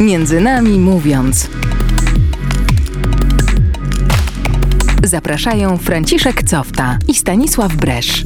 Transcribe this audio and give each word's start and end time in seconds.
Między 0.00 0.40
nami 0.40 0.78
mówiąc. 0.78 1.48
Zapraszają 5.04 5.78
Franciszek 5.78 6.42
Cofta 6.42 6.98
i 7.08 7.14
Stanisław 7.14 7.76
Bresz. 7.76 8.24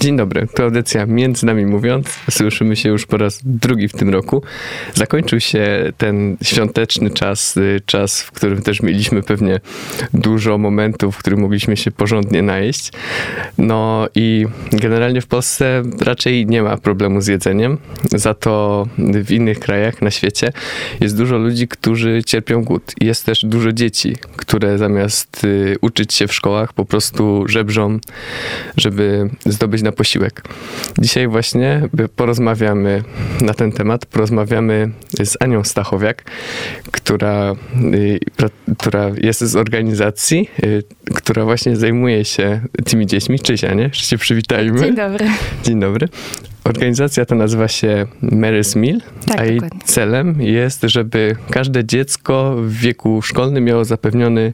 Dzień 0.00 0.16
dobry, 0.16 0.46
to 0.54 0.62
audycja 0.62 1.06
Między 1.06 1.46
Nami 1.46 1.66
Mówiąc. 1.66 2.18
Słyszymy 2.30 2.76
się 2.76 2.88
już 2.88 3.06
po 3.06 3.16
raz 3.16 3.40
drugi 3.44 3.88
w 3.88 3.92
tym 3.92 4.10
roku. 4.10 4.42
Zakończył 4.94 5.40
się 5.40 5.92
ten 5.96 6.36
świąteczny 6.42 7.10
czas, 7.10 7.56
y, 7.56 7.80
czas, 7.86 8.22
w 8.22 8.30
którym 8.32 8.62
też 8.62 8.82
mieliśmy 8.82 9.22
pewnie 9.22 9.60
dużo 10.14 10.58
momentów, 10.58 11.16
w 11.16 11.18
których 11.18 11.38
mogliśmy 11.38 11.76
się 11.76 11.90
porządnie 11.90 12.42
najeść. 12.42 12.92
No 13.58 14.08
i 14.14 14.46
generalnie 14.72 15.20
w 15.20 15.26
Polsce 15.26 15.82
raczej 16.00 16.46
nie 16.46 16.62
ma 16.62 16.76
problemu 16.76 17.20
z 17.20 17.26
jedzeniem. 17.26 17.78
Za 18.14 18.34
to 18.34 18.86
w 18.98 19.30
innych 19.30 19.58
krajach 19.58 20.02
na 20.02 20.10
świecie 20.10 20.52
jest 21.00 21.16
dużo 21.16 21.38
ludzi, 21.38 21.68
którzy 21.68 22.22
cierpią 22.26 22.64
głód. 22.64 22.92
Jest 23.00 23.26
też 23.26 23.44
dużo 23.44 23.72
dzieci, 23.72 24.16
które 24.36 24.78
zamiast 24.78 25.44
y, 25.44 25.76
uczyć 25.80 26.14
się 26.14 26.26
w 26.26 26.34
szkołach 26.34 26.72
po 26.72 26.84
prostu 26.84 27.44
żebrzą, 27.48 27.98
żeby 28.76 29.30
zdobyć 29.46 29.82
na 29.88 29.92
posiłek. 29.92 30.42
Dzisiaj 30.98 31.28
właśnie 31.28 31.88
porozmawiamy 32.16 33.02
na 33.40 33.54
ten 33.54 33.72
temat. 33.72 34.06
Porozmawiamy 34.06 34.90
z 35.24 35.36
Anią 35.40 35.64
Stachowiak, 35.64 36.24
która, 36.90 37.54
y, 37.94 38.18
która 38.78 39.10
jest 39.22 39.40
z 39.40 39.56
organizacji, 39.56 40.50
y, 40.64 40.82
która 41.14 41.44
właśnie 41.44 41.76
zajmuje 41.76 42.24
się 42.24 42.60
tymi 42.84 43.06
dziećmi. 43.06 43.40
Cześć 43.40 43.64
Anie, 43.64 43.90
się 43.92 44.18
przywitajmy. 44.18 44.80
Dzień 44.80 44.94
dobry. 44.96 45.26
Dzień 45.64 45.80
dobry. 45.80 46.08
Organizacja 46.64 47.24
ta 47.24 47.34
nazywa 47.34 47.68
się 47.68 48.06
Mary's 48.22 48.76
Meal, 48.76 49.00
tak, 49.26 49.40
a 49.40 49.44
jej 49.44 49.54
dokładnie. 49.54 49.80
celem 49.84 50.42
jest, 50.42 50.80
żeby 50.84 51.36
każde 51.50 51.84
dziecko 51.84 52.56
w 52.58 52.72
wieku 52.72 53.22
szkolnym 53.22 53.64
miało 53.64 53.84
zapewniony 53.84 54.52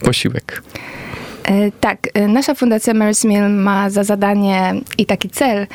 posiłek. 0.00 0.62
E, 1.50 1.72
tak, 1.80 2.08
e, 2.14 2.28
nasza 2.28 2.54
fundacja 2.54 2.94
Mary's 2.94 3.28
Meal 3.28 3.50
ma 3.50 3.90
za 3.90 4.04
zadanie 4.04 4.74
i 4.98 5.06
taki 5.06 5.30
cel, 5.30 5.66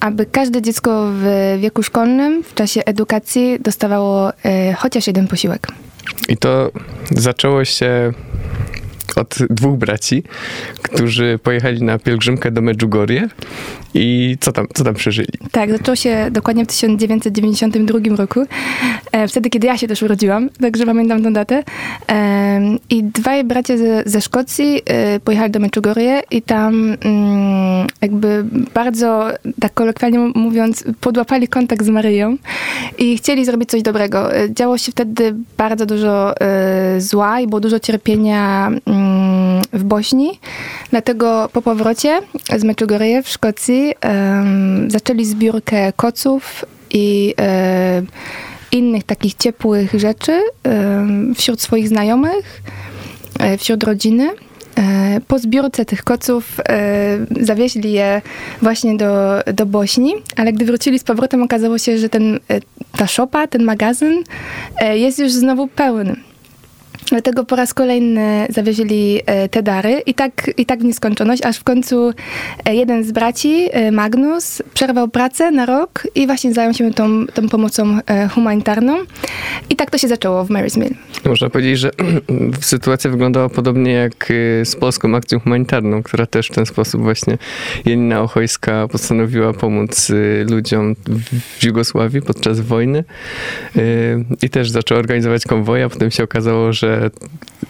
aby 0.00 0.26
każde 0.26 0.62
dziecko 0.62 1.06
w 1.12 1.56
wieku 1.60 1.82
szkolnym 1.82 2.42
w 2.42 2.54
czasie 2.54 2.84
edukacji 2.84 3.58
dostawało 3.60 4.32
e, 4.44 4.74
chociaż 4.74 5.06
jeden 5.06 5.28
posiłek. 5.28 5.66
I 6.28 6.36
to 6.36 6.70
zaczęło 7.10 7.64
się 7.64 8.12
od 9.16 9.38
dwóch 9.50 9.78
braci, 9.78 10.22
którzy 10.82 11.38
pojechali 11.42 11.82
na 11.82 11.98
pielgrzymkę 11.98 12.50
do 12.50 12.62
Medjugorje 12.62 13.28
i 13.94 14.36
co 14.40 14.52
tam, 14.52 14.66
co 14.74 14.84
tam 14.84 14.94
przeżyli? 14.94 15.28
Tak, 15.52 15.70
zaczęło 15.70 15.96
się 15.96 16.28
dokładnie 16.30 16.64
w 16.64 16.68
1992 16.68 18.16
roku, 18.16 18.40
e, 19.12 19.28
wtedy, 19.28 19.50
kiedy 19.50 19.66
ja 19.66 19.78
się 19.78 19.88
też 19.88 20.02
urodziłam, 20.02 20.50
także 20.60 20.86
pamiętam 20.86 21.22
tę 21.22 21.32
datę. 21.32 21.62
I 22.90 23.04
dwaj 23.04 23.44
bracia 23.44 23.76
ze, 23.76 24.02
ze 24.06 24.20
Szkocji 24.20 24.82
e, 24.86 25.20
pojechali 25.20 25.52
do 25.52 25.60
Medjugorje 25.60 26.22
i 26.30 26.42
tam 26.42 26.96
mm, 27.00 27.86
jakby 28.02 28.44
bardzo, 28.74 29.28
tak 29.60 29.74
kolokwialnie 29.74 30.18
mówiąc, 30.18 30.84
podłapali 31.00 31.48
kontakt 31.48 31.84
z 31.84 31.88
Maryją 31.88 32.36
i 32.98 33.16
chcieli 33.16 33.44
zrobić 33.44 33.70
coś 33.70 33.82
dobrego. 33.82 34.36
E, 34.36 34.54
działo 34.54 34.78
się 34.78 34.92
wtedy 34.92 35.34
bardzo 35.56 35.86
dużo 35.86 36.34
zła 36.98 37.40
i 37.40 37.46
było 37.46 37.60
dużo 37.60 37.80
cierpienia 37.80 38.70
mm, 38.86 39.03
w 39.74 39.84
Bośni, 39.84 40.40
dlatego 40.90 41.48
po 41.52 41.62
powrocie 41.62 42.20
z 42.56 42.64
Medjugorje 42.64 43.22
w 43.22 43.28
Szkocji 43.28 43.94
um, 44.04 44.90
zaczęli 44.90 45.24
zbiórkę 45.24 45.92
koców 45.92 46.64
i 46.90 47.34
um, 47.38 48.06
innych 48.72 49.04
takich 49.04 49.34
ciepłych 49.34 49.92
rzeczy 49.94 50.40
um, 50.64 51.34
wśród 51.34 51.62
swoich 51.62 51.88
znajomych, 51.88 52.62
e, 53.38 53.58
wśród 53.58 53.84
rodziny. 53.84 54.30
E, 54.78 55.20
po 55.28 55.38
zbiórce 55.38 55.84
tych 55.84 56.04
koców 56.04 56.60
e, 56.68 57.18
zawieźli 57.40 57.92
je 57.92 58.22
właśnie 58.62 58.96
do, 58.96 59.40
do 59.54 59.66
Bośni, 59.66 60.14
ale 60.36 60.52
gdy 60.52 60.64
wrócili 60.64 60.98
z 60.98 61.04
powrotem 61.04 61.42
okazało 61.42 61.78
się, 61.78 61.98
że 61.98 62.08
ten, 62.08 62.40
ta 62.96 63.06
szopa, 63.06 63.46
ten 63.46 63.64
magazyn 63.64 64.22
jest 64.94 65.18
już 65.18 65.32
znowu 65.32 65.66
pełny. 65.66 66.16
Dlatego 67.10 67.44
po 67.44 67.56
raz 67.56 67.74
kolejny 67.74 68.46
zawiezili 68.50 69.20
e, 69.26 69.48
te 69.48 69.62
dary 69.62 70.02
i 70.06 70.14
tak, 70.14 70.50
i 70.56 70.66
tak 70.66 70.80
w 70.80 70.84
nieskończoność, 70.84 71.42
aż 71.42 71.58
w 71.58 71.64
końcu 71.64 72.12
e, 72.64 72.74
jeden 72.74 73.04
z 73.04 73.12
braci, 73.12 73.68
e, 73.72 73.92
Magnus, 73.92 74.62
przerwał 74.74 75.08
pracę 75.08 75.50
na 75.50 75.66
rok 75.66 76.06
i 76.14 76.26
właśnie 76.26 76.54
zajął 76.54 76.74
się 76.74 76.94
tą, 76.94 77.26
tą 77.26 77.48
pomocą 77.48 77.98
humanitarną. 78.34 78.96
I 79.70 79.76
tak 79.76 79.90
to 79.90 79.98
się 79.98 80.08
zaczęło 80.08 80.44
w 80.44 80.48
Mary's 80.48 80.78
Mill. 80.78 80.94
Można 81.24 81.50
powiedzieć, 81.50 81.78
że 81.78 81.90
sytuacja 82.60 83.10
wyglądała 83.10 83.48
podobnie 83.48 83.92
jak 83.92 84.32
z 84.64 84.76
polską 84.76 85.14
akcją 85.14 85.40
humanitarną, 85.40 86.02
która 86.02 86.26
też 86.26 86.48
w 86.48 86.54
ten 86.54 86.66
sposób 86.66 87.02
właśnie 87.02 87.38
Janina 87.84 88.20
Ochojska 88.20 88.88
postanowiła 88.88 89.52
pomóc 89.52 90.12
ludziom 90.50 90.94
w 91.58 91.64
Jugosławii 91.64 92.22
podczas 92.22 92.60
wojny 92.60 93.04
i 94.42 94.50
też 94.50 94.70
zaczęła 94.70 94.98
organizować 95.00 95.44
konwoje, 95.44 95.84
a 95.84 95.88
potem 95.88 96.10
się 96.10 96.24
okazało, 96.24 96.72
że 96.72 96.93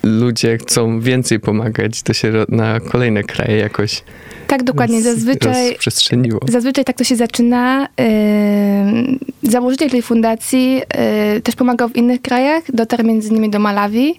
ludzie 0.02 0.58
chcą 0.58 1.00
więcej 1.00 1.40
pomagać, 1.40 2.02
to 2.02 2.12
się 2.12 2.32
na 2.48 2.80
kolejne 2.80 3.22
kraje 3.22 3.56
jakoś 3.56 4.02
tak, 4.46 4.62
dokładnie. 4.62 5.02
Zazwyczaj. 5.02 5.76
Zazwyczaj 6.48 6.84
tak 6.84 6.96
to 6.96 7.04
się 7.04 7.16
zaczyna. 7.16 7.88
Yy, 9.42 9.50
założyciel 9.50 9.90
tej 9.90 10.02
fundacji 10.02 10.74
yy, 10.74 11.40
też 11.40 11.56
pomagał 11.56 11.88
w 11.88 11.96
innych 11.96 12.22
krajach, 12.22 12.62
dotarł 12.72 13.04
między 13.04 13.28
innymi 13.28 13.50
do 13.50 13.58
Malawi 13.58 14.14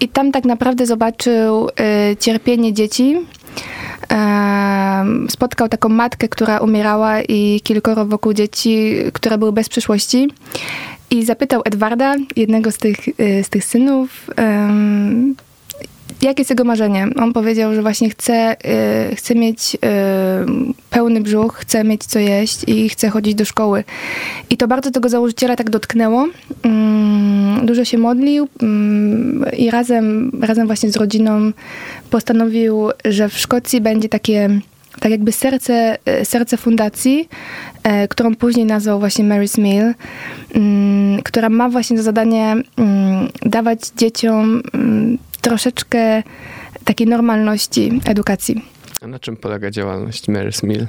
i 0.00 0.08
tam 0.08 0.32
tak 0.32 0.44
naprawdę 0.44 0.86
zobaczył 0.86 1.66
yy, 2.08 2.16
cierpienie 2.16 2.72
dzieci. 2.72 3.16
Spotkał 5.28 5.68
taką 5.68 5.88
matkę, 5.88 6.28
która 6.28 6.58
umierała 6.58 7.22
i 7.22 7.60
kilkoro 7.64 8.06
wokół 8.06 8.32
dzieci, 8.32 8.94
które 9.12 9.38
były 9.38 9.52
bez 9.52 9.68
przyszłości. 9.68 10.28
I 11.10 11.24
zapytał 11.24 11.62
Edwarda, 11.64 12.16
jednego 12.36 12.70
z 12.70 12.78
tych, 12.78 13.08
y, 13.08 13.44
z 13.44 13.48
tych 13.48 13.64
synów, 13.64 14.30
um, 14.38 15.34
jakie 16.22 16.40
jest 16.40 16.50
jego 16.50 16.64
marzenie. 16.64 17.06
On 17.16 17.32
powiedział, 17.32 17.74
że 17.74 17.82
właśnie 17.82 18.10
chce, 18.10 18.56
y, 19.12 19.16
chce 19.16 19.34
mieć 19.34 19.74
y, 19.74 19.78
pełny 20.90 21.20
brzuch, 21.20 21.54
chce 21.54 21.84
mieć 21.84 22.04
co 22.04 22.18
jeść 22.18 22.64
i 22.66 22.88
chce 22.88 23.10
chodzić 23.10 23.34
do 23.34 23.44
szkoły. 23.44 23.84
I 24.50 24.56
to 24.56 24.68
bardzo 24.68 24.90
tego 24.90 25.08
założyciela 25.08 25.56
tak 25.56 25.70
dotknęło. 25.70 26.28
Um, 26.64 27.66
dużo 27.66 27.84
się 27.84 27.98
modlił 27.98 28.48
um, 28.62 29.44
i 29.56 29.70
razem, 29.70 30.30
razem 30.40 30.66
właśnie 30.66 30.90
z 30.90 30.96
rodziną 30.96 31.52
postanowił, 32.10 32.90
że 33.04 33.28
w 33.28 33.38
Szkocji 33.38 33.80
będzie 33.80 34.08
takie 34.08 34.60
tak 35.00 35.10
jakby 35.10 35.32
serce, 35.32 35.98
e, 36.04 36.24
serce 36.24 36.56
fundacji, 36.56 37.28
e, 37.82 38.08
którą 38.08 38.34
później 38.34 38.66
nazwał 38.66 38.98
właśnie 38.98 39.24
Mary's 39.24 39.60
Meal, 39.60 39.94
mm, 40.54 41.22
która 41.22 41.48
ma 41.48 41.68
właśnie 41.68 41.96
za 41.96 42.02
zadanie 42.02 42.56
mm, 42.76 43.28
dawać 43.42 43.80
dzieciom 43.96 44.62
mm, 44.74 45.18
troszeczkę 45.40 46.22
takiej 46.84 47.06
normalności 47.06 48.00
edukacji. 48.04 48.64
A 49.02 49.06
na 49.06 49.18
czym 49.18 49.36
polega 49.36 49.70
działalność 49.70 50.28
Mary's 50.28 50.66
Meal? 50.66 50.86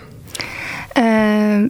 E, 0.98 1.68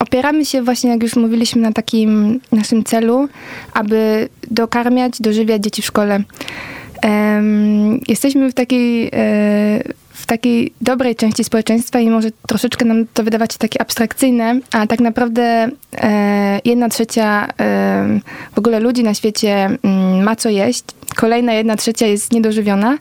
opieramy 0.00 0.44
się 0.44 0.62
właśnie, 0.62 0.90
jak 0.90 1.02
już 1.02 1.16
mówiliśmy, 1.16 1.62
na 1.62 1.72
takim 1.72 2.40
naszym 2.52 2.84
celu, 2.84 3.28
aby 3.72 4.28
dokarmiać, 4.50 5.20
dożywiać 5.20 5.62
dzieci 5.62 5.82
w 5.82 5.84
szkole. 5.84 6.22
Jesteśmy 8.08 8.50
w 8.50 8.54
takiej 8.54 9.10
w 10.24 10.26
takiej 10.26 10.72
dobrej 10.80 11.16
części 11.16 11.44
społeczeństwa 11.44 12.00
i 12.00 12.10
może 12.10 12.28
troszeczkę 12.46 12.84
nam 12.84 13.06
to 13.14 13.22
wydawać 13.22 13.52
się 13.52 13.58
takie 13.58 13.80
abstrakcyjne, 13.80 14.60
a 14.72 14.86
tak 14.86 15.00
naprawdę 15.00 15.68
e, 15.96 16.60
jedna 16.64 16.88
trzecia 16.88 17.48
e, 17.60 18.20
w 18.54 18.58
ogóle 18.58 18.80
ludzi 18.80 19.04
na 19.04 19.14
świecie 19.14 19.64
m, 19.64 19.78
mm, 19.82 20.22
ma 20.22 20.36
co 20.36 20.48
jeść, 20.48 20.84
kolejna 21.16 21.52
jedna 21.52 21.76
trzecia 21.76 22.06
jest 22.06 22.32
niedożywiona, 22.32 22.98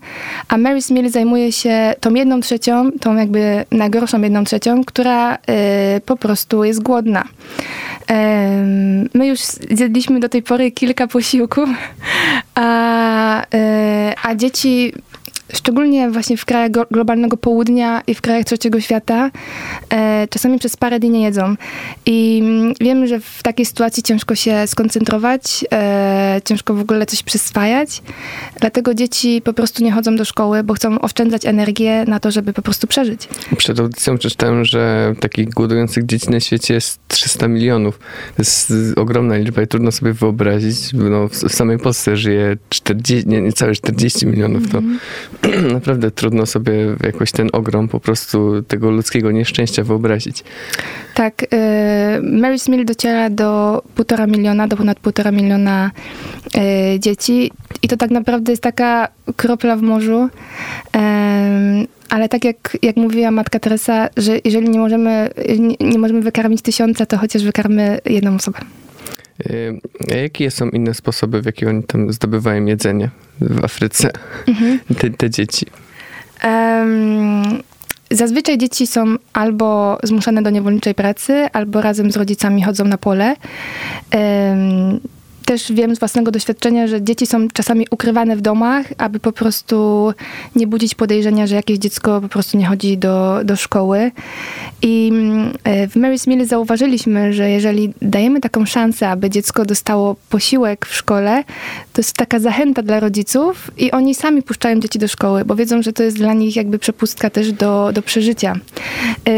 a 0.47 0.57
Mary's 0.57 0.93
Meal 0.93 1.09
zajmuje 1.09 1.51
się 1.51 1.93
tą 1.99 2.13
jedną 2.13 2.41
trzecią, 2.41 2.91
tą 2.91 3.15
jakby 3.15 3.65
najgorszą 3.71 4.21
jedną 4.21 4.43
trzecią, 4.43 4.83
która 4.83 5.37
e, 5.47 6.01
po 6.05 6.17
prostu 6.17 6.63
jest 6.63 6.81
głodna. 6.81 7.23
E, 8.09 8.65
my 9.13 9.27
już 9.27 9.39
zjedliśmy 9.71 10.19
do 10.19 10.29
tej 10.29 10.43
pory 10.43 10.71
kilka 10.71 11.07
posiłków, 11.07 11.69
a, 12.55 13.45
e, 13.53 14.13
a 14.23 14.35
dzieci 14.35 14.93
szczególnie 15.53 16.09
właśnie 16.09 16.37
w 16.37 16.45
krajach 16.45 16.71
globalnego 16.91 17.37
południa 17.37 18.01
i 18.07 18.15
w 18.15 18.21
krajach 18.21 18.45
trzeciego 18.45 18.81
świata, 18.81 19.31
e, 19.89 20.27
czasami 20.27 20.59
przez 20.59 20.77
parę 20.77 20.99
dni 20.99 21.09
nie 21.09 21.23
jedzą. 21.23 21.55
I 22.05 22.41
mm, 22.43 22.73
wiem, 22.81 23.07
że 23.07 23.19
w 23.19 23.43
takiej 23.43 23.65
sytuacji 23.65 24.03
ciężko 24.03 24.35
się 24.35 24.67
skoncentrować, 24.67 25.65
e, 25.71 26.41
ciężko 26.45 26.73
w 26.73 26.79
ogóle 26.79 27.05
coś 27.05 27.23
przyswajać. 27.23 28.01
Dlatego 28.59 28.93
dzieci 28.93 29.41
po 29.43 29.53
prostu 29.53 29.83
nie 29.83 29.91
chodzą 29.91 30.15
do 30.15 30.25
szkoły, 30.25 30.63
bo 30.63 30.73
chcą 30.73 30.99
oszczędzać 30.99 31.45
energię 31.45 32.05
na 32.07 32.19
to, 32.19 32.31
żeby 32.31 32.53
po 32.53 32.61
prostu 32.61 32.87
przeżyć. 32.87 33.27
Przed 33.57 33.79
audycją 33.79 34.17
przeczytałem, 34.17 34.65
że 34.65 35.13
takich 35.19 35.49
głodujących 35.49 36.05
dzieci 36.05 36.29
na 36.29 36.39
świecie 36.39 36.73
jest 36.73 36.99
300 37.07 37.47
milionów. 37.47 37.99
To 38.35 38.35
jest 38.37 38.73
ogromna 38.95 39.37
liczba 39.37 39.61
i 39.61 39.67
trudno 39.67 39.91
sobie 39.91 40.13
wyobrazić. 40.13 40.93
No, 40.93 41.27
w 41.27 41.53
samej 41.53 41.79
Polsce 41.79 42.17
żyje 42.17 42.57
40, 42.69 43.29
nie, 43.29 43.41
niecałe 43.41 43.73
40 43.73 44.27
milionów. 44.27 44.69
To 44.71 44.81
naprawdę 45.73 46.11
trudno 46.11 46.45
sobie 46.45 46.73
jakoś 47.03 47.31
ten 47.31 47.49
ogrom 47.53 47.87
po 47.87 47.99
prostu 47.99 48.61
tego 48.61 48.91
ludzkiego 48.91 49.31
nieszczęścia 49.31 49.83
wyobrazić. 49.83 50.43
Tak, 51.13 51.43
y, 51.43 51.47
Mary's 52.21 52.69
Mill 52.69 52.85
dociera 52.85 53.29
do 53.29 53.81
półtora 53.95 54.27
miliona, 54.27 54.67
do 54.67 54.77
ponad 54.77 54.99
półtora 54.99 55.31
miliona 55.31 55.91
y, 56.95 56.99
dzieci 56.99 57.51
i 57.81 57.87
to 57.87 57.97
tak 57.97 58.11
naprawdę 58.11 58.51
jest 58.51 58.63
taka 58.63 59.07
kropla 59.35 59.75
w 59.75 59.81
morzu. 59.81 60.29
Ale 62.09 62.29
tak 62.29 62.45
jak, 62.45 62.77
jak 62.81 62.95
mówiła 62.95 63.31
matka 63.31 63.59
Teresa, 63.59 64.09
że 64.17 64.39
jeżeli 64.43 64.69
nie 64.69 64.79
możemy, 64.79 65.29
nie, 65.59 65.75
nie 65.79 65.99
możemy 65.99 66.21
wykarmić 66.21 66.61
tysiąca, 66.61 67.05
to 67.05 67.17
chociaż 67.17 67.43
wykarmy 67.43 67.99
jedną 68.05 68.35
osobę. 68.35 68.59
Y, 69.49 69.81
a 70.11 70.15
jakie 70.15 70.51
są 70.51 70.69
inne 70.69 70.93
sposoby, 70.93 71.41
w 71.41 71.45
jaki 71.45 71.65
oni 71.65 71.83
tam 71.83 72.13
zdobywają 72.13 72.65
jedzenie 72.65 73.09
w 73.41 73.65
Afryce, 73.65 74.11
mhm. 74.47 74.79
te, 74.99 75.09
te, 75.09 75.29
dzieci? 75.29 75.65
Um, 76.43 77.63
zazwyczaj 78.11 78.57
dzieci 78.57 78.87
są 78.87 79.15
albo 79.33 79.97
zmuszane 80.03 80.41
do 80.41 80.49
niewolniczej 80.49 80.95
pracy, 80.95 81.47
albo 81.53 81.81
razem 81.81 82.11
z 82.11 82.17
rodzicami 82.17 82.63
chodzą 82.63 82.85
na 82.85 82.97
pole. 82.97 83.35
Um, 84.13 84.99
też 85.45 85.71
wiem 85.71 85.95
z 85.95 85.99
własnego 85.99 86.31
doświadczenia, 86.31 86.87
że 86.87 87.01
dzieci 87.01 87.27
są 87.27 87.47
czasami 87.49 87.87
ukrywane 87.91 88.35
w 88.35 88.41
domach, 88.41 88.85
aby 88.97 89.19
po 89.19 89.31
prostu 89.31 90.13
nie 90.55 90.67
budzić 90.67 90.95
podejrzenia, 90.95 91.47
że 91.47 91.55
jakieś 91.55 91.77
dziecko 91.77 92.21
po 92.21 92.29
prostu 92.29 92.57
nie 92.57 92.65
chodzi 92.65 92.97
do, 92.97 93.39
do 93.43 93.55
szkoły. 93.55 94.11
I 94.81 95.09
mm, 95.11 95.53
e, 95.63 95.87
w 95.87 95.95
Mary's 95.95 96.27
Mill 96.27 96.45
zauważyliśmy, 96.45 97.33
że 97.33 97.49
jeżeli 97.49 97.93
dajemy 98.01 98.41
taką 98.41 98.65
szansę, 98.65 99.09
aby 99.09 99.29
dziecko 99.29 99.65
dostało 99.65 100.15
posiłek 100.29 100.85
w 100.85 100.95
szkole, 100.95 101.43
to 101.93 101.99
jest 102.01 102.13
taka 102.13 102.39
zachęta 102.39 102.81
dla 102.81 102.99
rodziców 102.99 103.71
i 103.77 103.91
oni 103.91 104.15
sami 104.15 104.43
puszczają 104.43 104.79
dzieci 104.79 104.99
do 104.99 105.07
szkoły, 105.07 105.45
bo 105.45 105.55
wiedzą, 105.55 105.81
że 105.81 105.93
to 105.93 106.03
jest 106.03 106.17
dla 106.17 106.33
nich 106.33 106.55
jakby 106.55 106.79
przepustka 106.79 107.29
też 107.29 107.51
do, 107.51 107.91
do 107.93 108.01
przeżycia. 108.01 108.55
E, 109.27 109.31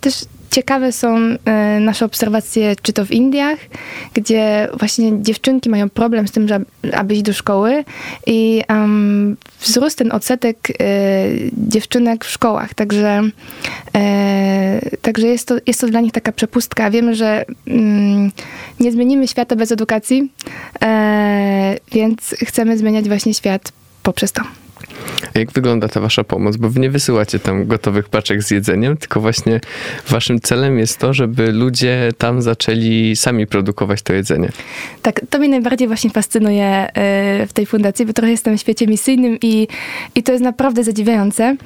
też 0.00 0.14
ciekawe 0.50 0.92
są 0.92 1.16
e, 1.16 1.80
nasze 1.80 2.04
obserwacje, 2.04 2.76
czy 2.82 2.92
to 2.92 3.06
w 3.06 3.10
Indiach, 3.10 3.58
gdzie 4.14 4.68
właśnie 4.78 5.22
dziewczynki 5.22 5.70
mają 5.70 5.88
problem 5.88 6.28
z 6.28 6.32
tym, 6.32 6.48
że, 6.48 6.60
aby 6.92 7.14
iść 7.14 7.22
do 7.22 7.32
szkoły 7.32 7.84
i 8.26 8.62
wzrósł 9.60 9.96
ten 9.96 10.12
odsetek 10.12 10.56
e, 10.70 10.74
dziewczynek 11.52 12.24
w 12.24 12.30
szkołach, 12.30 12.74
także, 12.74 13.22
e, 13.94 14.80
także 15.02 15.26
jest, 15.26 15.48
to, 15.48 15.54
jest 15.66 15.80
to 15.80 15.86
dla 15.86 16.00
nich 16.00 16.12
taka 16.12 16.32
przepustka. 16.32 16.90
Wiemy, 16.90 17.14
że 17.14 17.44
mm, 17.66 18.30
nie 18.80 18.92
zmienimy 18.92 19.28
świata 19.28 19.56
bez 19.56 19.72
edukacji, 19.72 20.32
więc 21.92 22.34
chcemy 22.46 22.78
zmieniać 22.78 23.08
właśnie 23.08 23.34
świat 23.34 23.72
poprzez 24.02 24.32
to. 24.32 24.42
Jak 25.34 25.52
wygląda 25.52 25.88
ta 25.88 26.00
wasza 26.00 26.24
pomoc? 26.24 26.56
Bo 26.56 26.70
wy 26.70 26.80
nie 26.80 26.90
wysyłacie 26.90 27.38
tam 27.38 27.66
gotowych 27.66 28.08
paczek 28.08 28.42
z 28.42 28.50
jedzeniem, 28.50 28.96
tylko 28.96 29.20
właśnie 29.20 29.60
waszym 30.08 30.40
celem 30.40 30.78
jest 30.78 30.98
to, 30.98 31.14
żeby 31.14 31.52
ludzie 31.52 32.12
tam 32.18 32.42
zaczęli 32.42 33.16
sami 33.16 33.46
produkować 33.46 34.02
to 34.02 34.12
jedzenie. 34.12 34.48
Tak, 35.02 35.20
to 35.30 35.38
mnie 35.38 35.48
najbardziej 35.48 35.88
właśnie 35.88 36.10
fascynuje 36.10 36.66
e, 36.66 37.46
w 37.46 37.52
tej 37.52 37.66
fundacji, 37.66 38.06
bo 38.06 38.12
trochę 38.12 38.30
jestem 38.30 38.58
w 38.58 38.60
świecie 38.60 38.86
misyjnym 38.86 39.38
i, 39.42 39.68
i 40.14 40.22
to 40.22 40.32
jest 40.32 40.44
naprawdę 40.44 40.84
zadziwiające, 40.84 41.56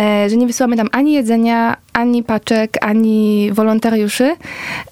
e, 0.00 0.30
że 0.30 0.36
nie 0.36 0.46
wysyłamy 0.46 0.76
tam 0.76 0.88
ani 0.92 1.12
jedzenia, 1.12 1.76
ani 1.92 2.22
paczek, 2.22 2.76
ani 2.80 3.50
wolontariuszy. 3.52 4.36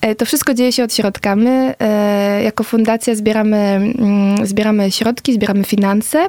E, 0.01 0.15
to 0.15 0.25
wszystko 0.25 0.55
dzieje 0.55 0.73
się 0.73 0.85
od 0.85 0.95
środka. 0.95 1.37
My 1.37 1.75
jako 2.45 2.65
fundacja 2.65 3.15
zbieramy, 3.15 3.57
mm, 3.57 4.47
zbieramy 4.47 4.91
środki, 4.91 5.33
zbieramy 5.35 5.65
finanse, 5.65 6.27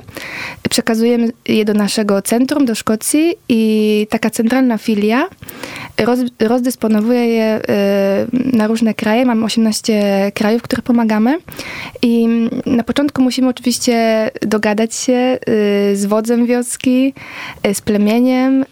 przekazujemy 0.70 1.32
je 1.48 1.66
do 1.66 1.74
naszego 1.74 2.22
centrum, 2.22 2.66
do 2.66 2.76
Szkocji 2.76 3.34
i 3.50 4.08
taka 4.10 4.30
centralna 4.30 4.78
filia 4.78 5.28
roz, 6.06 6.20
rozdysponowuje 6.40 7.28
je 7.28 7.62
y, 8.54 8.58
na 8.58 8.68
różne 8.68 8.94
kraje. 8.94 9.26
Mamy 9.26 9.46
18 9.46 10.32
krajów, 10.36 10.62
które 10.62 10.82
pomagamy 10.82 11.38
i 12.02 12.28
na 12.66 12.84
początku 12.84 13.22
musimy 13.22 13.50
oczywiście 13.50 14.30
dogadać 14.42 14.96
się 14.96 15.38
y, 15.92 15.96
z 15.96 16.06
wodzem 16.06 16.46
wioski, 16.46 17.14
y, 17.68 17.74
z 17.74 17.82
plemieniem 17.82 18.66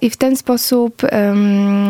i 0.00 0.10
w 0.10 0.16
ten 0.16 0.36
sposób 0.36 1.02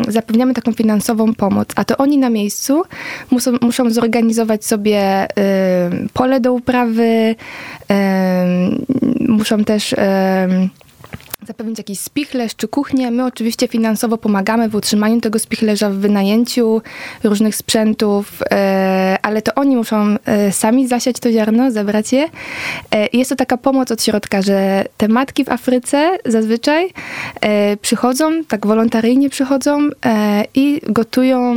zapewniamy 0.08 0.54
taką 0.54 0.72
finansową 0.72 1.34
pomoc. 1.34 1.68
A 1.76 1.84
to 1.84 1.96
oni 1.96 2.18
na 2.18 2.30
miejscu 2.30 2.82
muszą, 3.30 3.50
muszą 3.60 3.90
zorganizować 3.90 4.64
sobie 4.64 5.26
pole 6.12 6.40
do 6.40 6.52
uprawy, 6.52 7.34
muszą 9.28 9.64
też 9.64 9.94
zapewnić 11.46 11.78
jakiś 11.78 12.00
spichlerz 12.00 12.56
czy 12.56 12.68
kuchnię. 12.68 13.10
My 13.10 13.24
oczywiście 13.24 13.68
finansowo 13.68 14.18
pomagamy 14.18 14.68
w 14.68 14.74
utrzymaniu 14.74 15.20
tego 15.20 15.38
spichlerza, 15.38 15.90
w 15.90 15.94
wynajęciu 15.94 16.82
różnych 17.24 17.56
sprzętów, 17.56 18.42
e, 18.50 19.18
ale 19.22 19.42
to 19.42 19.54
oni 19.54 19.76
muszą 19.76 20.16
e, 20.24 20.52
sami 20.52 20.88
zasiać 20.88 21.16
to 21.20 21.32
ziarno, 21.32 21.70
zebrać 21.70 22.12
je. 22.12 22.28
E, 22.94 23.08
jest 23.12 23.30
to 23.30 23.36
taka 23.36 23.56
pomoc 23.56 23.90
od 23.90 24.02
środka, 24.02 24.42
że 24.42 24.84
te 24.96 25.08
matki 25.08 25.44
w 25.44 25.48
Afryce 25.48 26.18
zazwyczaj 26.24 26.90
przychodzą, 27.82 28.44
tak 28.44 28.66
wolontaryjnie 28.66 29.30
przychodzą 29.30 29.88
i 30.54 30.80
gotują 30.88 31.54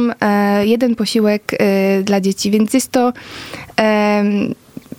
jeden 0.63 0.95
posiłek 0.95 1.51
dla 2.03 2.21
dzieci, 2.21 2.51
więc 2.51 2.74
jest 2.74 2.91
to 2.91 3.13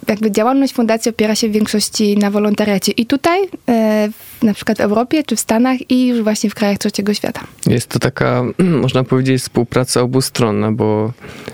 jakby 0.09 0.31
działalność 0.31 0.73
fundacji 0.73 1.11
opiera 1.11 1.35
się 1.35 1.49
w 1.49 1.53
większości 1.53 2.19
na 2.19 2.31
wolontariacie. 2.31 2.93
I 2.93 3.06
tutaj, 3.06 3.39
e, 3.69 4.09
na 4.43 4.55
przykład 4.55 4.79
w 4.79 4.81
Europie, 4.81 5.23
czy 5.25 5.37
w 5.37 5.41
Stanach 5.41 5.91
i 5.91 6.06
już 6.06 6.23
właśnie 6.23 6.51
w 6.51 6.55
krajach 6.55 6.79
trzeciego 6.79 7.15
świata. 7.15 7.41
Jest 7.67 7.89
to 7.89 7.99
taka, 7.99 8.43
można 8.83 9.05
powiedzieć, 9.05 9.43
współpraca 9.43 10.01
obustronna, 10.01 10.73
bo 10.73 11.12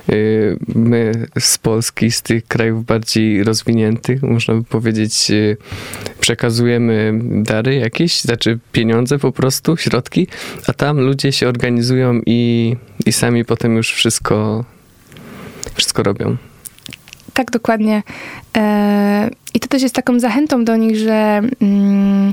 y, 0.09 0.59
my 0.75 1.13
z 1.39 1.59
Polski, 1.59 2.11
z 2.11 2.23
tych 2.23 2.47
krajów 2.47 2.85
bardziej 2.85 3.45
rozwiniętych, 3.45 4.23
można 4.23 4.55
by 4.55 4.65
powiedzieć, 4.65 5.31
y, 5.31 5.57
przekazujemy 6.21 7.21
dary 7.23 7.75
jakieś, 7.75 8.21
znaczy 8.21 8.59
pieniądze 8.73 9.19
po 9.19 9.33
prostu, 9.33 9.77
środki, 9.77 10.27
a 10.67 10.73
tam 10.73 11.01
ludzie 11.01 11.33
się 11.33 11.49
organizują 11.49 12.21
i, 12.27 12.77
i 13.07 13.13
sami 13.13 13.45
potem 13.45 13.77
już 13.77 13.93
wszystko, 13.93 14.65
wszystko 15.75 16.03
robią. 16.03 16.37
Tak, 17.35 17.51
dokładnie. 17.51 18.03
E, 18.57 19.31
I 19.55 19.61
to 19.61 19.69
też 19.69 19.83
jest 19.83 19.95
taką 19.95 20.21
zachętą 20.21 20.65
do 20.65 20.77
nich, 20.77 20.97
że, 20.97 21.41
mm, 21.61 22.33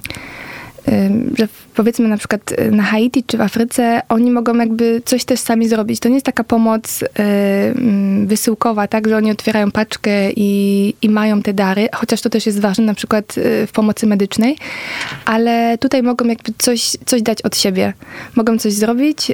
że 1.37 1.47
powiedzmy 1.77 2.07
na 2.07 2.17
przykład 2.17 2.51
y, 2.51 2.71
na 2.71 2.83
Haiti 2.83 3.23
czy 3.23 3.37
w 3.37 3.41
Afryce, 3.41 4.01
oni 4.09 4.31
mogą 4.31 4.57
jakby 4.57 5.01
coś 5.05 5.25
też 5.25 5.39
sami 5.39 5.67
zrobić. 5.67 5.99
To 5.99 6.09
nie 6.09 6.15
jest 6.15 6.25
taka 6.25 6.43
pomoc 6.43 7.03
y, 7.03 7.07
mm, 7.19 8.27
wysyłkowa, 8.27 8.87
tak, 8.87 9.07
że 9.07 9.17
oni 9.17 9.31
otwierają 9.31 9.71
paczkę 9.71 10.31
i, 10.31 10.93
i 11.01 11.09
mają 11.09 11.41
te 11.41 11.53
dary, 11.53 11.87
chociaż 11.95 12.21
to 12.21 12.29
też 12.29 12.45
jest 12.45 12.59
ważne 12.59 12.85
na 12.85 12.93
przykład 12.93 13.37
y, 13.37 13.67
w 13.67 13.71
pomocy 13.71 14.07
medycznej, 14.07 14.57
ale 15.25 15.77
tutaj 15.77 16.03
mogą 16.03 16.25
jakby 16.25 16.53
coś, 16.57 16.91
coś 17.05 17.21
dać 17.21 17.41
od 17.41 17.57
siebie. 17.57 17.93
Mogą 18.35 18.57
coś 18.57 18.73
zrobić, 18.73 19.31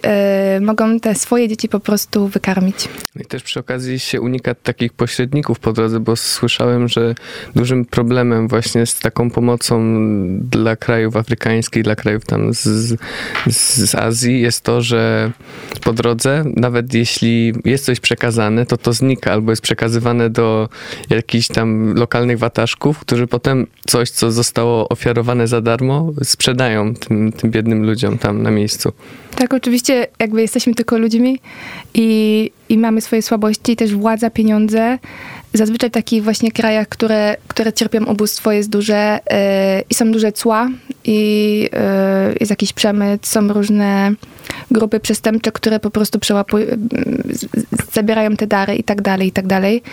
mogą 0.62 1.00
te 1.00 1.16
swoje 1.16 1.48
dzieci 1.48 1.70
po 1.70 1.80
prostu 1.80 2.28
wykarmić. 2.28 2.76
No 3.16 3.22
I 3.22 3.26
też 3.26 3.44
przy 3.44 3.60
okazji 3.60 4.00
się 4.00 4.22
unika 4.22 4.56
takich 4.56 4.94
pośredników 4.94 5.60
po 5.60 5.74
drodze, 5.74 6.00
bo 6.00 6.16
słyszałem, 6.16 6.88
że 6.88 7.16
dużym 7.56 7.86
problemem 7.86 8.48
właśnie 8.48 8.86
z 8.86 9.00
taką 9.00 9.30
pomocą 9.30 9.84
dla 10.40 10.76
krajów 10.76 11.16
afrykańskich, 11.16 11.84
dla 11.84 11.96
krajów 11.96 12.26
tam 12.34 12.54
z, 12.54 13.00
z 13.48 13.96
Azji 13.96 14.42
jest 14.42 14.62
to, 14.62 14.82
że 14.82 15.32
po 15.84 15.94
drodze, 15.94 16.44
nawet 16.56 16.94
jeśli 16.94 17.54
jest 17.66 17.86
coś 17.86 18.00
przekazane, 18.00 18.66
to 18.66 18.78
to 18.78 18.94
znika 18.94 19.32
albo 19.32 19.52
jest 19.52 19.62
przekazywane 19.62 20.30
do 20.30 20.70
jakichś 21.10 21.48
tam 21.48 21.94
lokalnych 21.94 22.40
wataszków, 22.40 23.00
którzy 23.00 23.28
potem 23.28 23.68
coś, 23.88 24.10
co 24.10 24.32
zostało 24.32 24.90
ofiarowane 24.90 25.48
za 25.48 25.62
darmo, 25.62 26.12
sprzedają 26.24 26.96
tym, 26.96 27.32
tym 27.32 27.52
biednym 27.52 27.86
ludziom 27.86 28.18
tam 28.18 28.42
na 28.42 28.52
miejscu. 28.52 28.92
Tak, 29.36 29.54
oczywiście 29.54 30.08
jakby 30.20 30.42
jesteśmy 30.42 30.75
tylko 30.75 30.98
ludźmi 30.98 31.40
i, 31.94 32.52
i 32.70 32.78
mamy 32.78 33.02
swoje 33.02 33.22
słabości, 33.22 33.75
też 33.75 33.96
władza, 33.96 34.30
pieniądze. 34.30 35.00
Zazwyczaj 35.53 35.89
w 35.89 35.93
takich 35.93 36.24
właśnie 36.24 36.51
krajach, 36.51 36.89
które, 36.89 37.38
które 37.48 37.74
cierpią 37.74 38.05
ubóstwo 38.05 38.51
jest 38.51 38.69
duże 38.69 39.19
yy, 39.31 39.38
i 39.89 39.93
są 39.93 40.12
duże 40.12 40.31
cła 40.31 40.69
i 41.03 41.60
yy, 42.27 42.36
jest 42.39 42.50
jakiś 42.50 42.74
przemyt, 42.74 43.27
są 43.27 43.48
różne 43.48 44.13
grupy 44.74 45.00
przestępcze, 45.00 45.51
które 45.51 45.80
po 45.80 45.89
prostu 45.89 46.20
przełapują, 46.20 46.65
zabierają 47.94 48.36
te 48.36 48.48
dary 48.48 48.75
i 48.75 48.84
tak 48.84 49.01
dalej, 49.01 49.27
i 49.27 49.32
tak 49.32 49.48
dalej. 49.48 49.84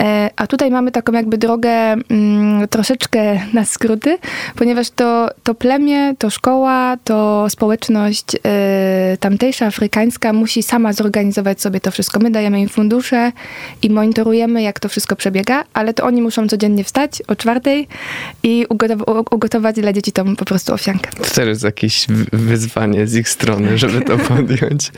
E, 0.00 0.30
a 0.36 0.46
tutaj 0.46 0.70
mamy 0.70 0.90
taką 0.92 1.12
jakby 1.12 1.38
drogę 1.38 1.70
mm, 1.70 2.68
troszeczkę 2.68 3.40
na 3.52 3.64
skróty, 3.64 4.18
ponieważ 4.56 4.90
to, 4.90 5.28
to 5.42 5.54
plemię, 5.54 6.14
to 6.18 6.30
szkoła, 6.30 6.96
to 7.04 7.46
społeczność 7.50 8.24
e, 8.44 9.16
tamtejsza, 9.20 9.66
afrykańska 9.66 10.32
musi 10.32 10.62
sama 10.62 10.92
zorganizować 10.92 11.60
sobie 11.60 11.80
to 11.80 11.90
wszystko. 11.90 12.18
My 12.18 12.30
dajemy 12.30 12.60
im 12.60 12.68
fundusze 12.68 13.32
i 13.82 13.90
monitorujemy, 13.90 14.62
jak 14.62 14.80
to 14.80 14.88
wszystko 14.88 15.16
przebiega, 15.16 15.64
ale 15.74 15.94
to 15.94 16.04
oni 16.04 16.22
muszą 16.22 16.48
codziennie 16.48 16.84
wstać 16.84 17.22
o 17.26 17.36
czwartej 17.36 17.88
i 18.42 18.66
ugotow- 18.68 19.34
ugotować 19.34 19.76
dla 19.76 19.92
dzieci 19.92 20.12
tą 20.12 20.36
po 20.36 20.44
prostu 20.44 20.74
owsiankę. 20.74 21.10
To 21.10 21.24
też 21.24 21.46
jest 21.46 21.64
jakieś 21.64 22.06
wyzwanie 22.32 23.06
z 23.06 23.14
ich 23.14 23.28
strony, 23.28 23.78
żeby 23.78 24.00
to 24.00 24.18
podjąć. 24.28 24.92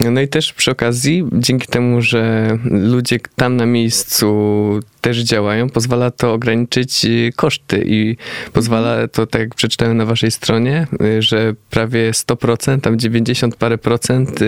E, 0.00 0.10
no 0.10 0.20
i 0.20 0.28
też 0.28 0.52
przy 0.52 0.70
okazji, 0.70 1.24
dzięki 1.32 1.66
temu, 1.66 2.02
że 2.02 2.48
ludzie 2.70 3.18
tam 3.36 3.56
na 3.56 3.66
miejscu 3.66 4.80
też 5.00 5.18
działają, 5.18 5.70
pozwala 5.70 6.10
to 6.10 6.32
ograniczyć 6.32 7.04
y, 7.04 7.32
koszty 7.36 7.84
i 7.86 8.16
pozwala 8.52 9.08
to, 9.08 9.26
tak 9.26 9.40
jak 9.40 9.54
przeczytałem 9.54 9.96
na 9.96 10.04
waszej 10.06 10.30
stronie, 10.30 10.86
y, 11.02 11.22
że 11.22 11.54
prawie 11.70 12.10
100%, 12.10 12.80
tam 12.80 12.98
90 12.98 13.56
parę 13.56 13.78
procent 13.78 14.40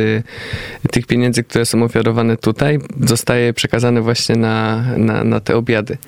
tych 0.91 1.07
pieniędzy, 1.07 1.45
które 1.45 1.67
są 1.67 1.83
ofiarowane 1.83 2.37
tutaj, 2.37 2.79
zostaje 3.01 3.53
przekazane 3.53 4.01
właśnie 4.01 4.37
na, 4.37 4.85
na, 4.97 5.25
na 5.25 5.41
te 5.41 5.57
obiady. 5.57 5.99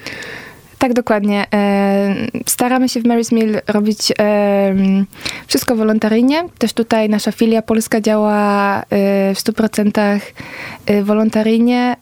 Tak, 0.80 0.92
dokładnie. 0.92 1.46
E, 1.54 2.14
staramy 2.46 2.88
się 2.88 3.00
w 3.00 3.02
Mary's 3.02 3.34
Mill 3.34 3.60
robić 3.68 4.12
e, 4.18 4.74
wszystko 5.46 5.76
wolontaryjnie. 5.76 6.44
Też 6.58 6.72
tutaj 6.72 7.08
nasza 7.08 7.32
filia 7.32 7.62
polska 7.62 8.00
działa 8.00 8.78
e, 8.80 8.84
w 9.34 9.38
100% 9.38 10.20
wolontaryjnie 11.02 11.96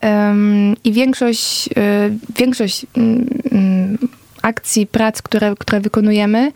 i 0.83 0.91
większość, 0.91 1.69
większość 2.37 2.85
mm, 2.97 3.27
mm, 3.51 3.97
akcji, 4.41 4.87
prac, 4.87 5.21
które, 5.21 5.55
które 5.59 5.81
wykonujemy, 5.81 6.51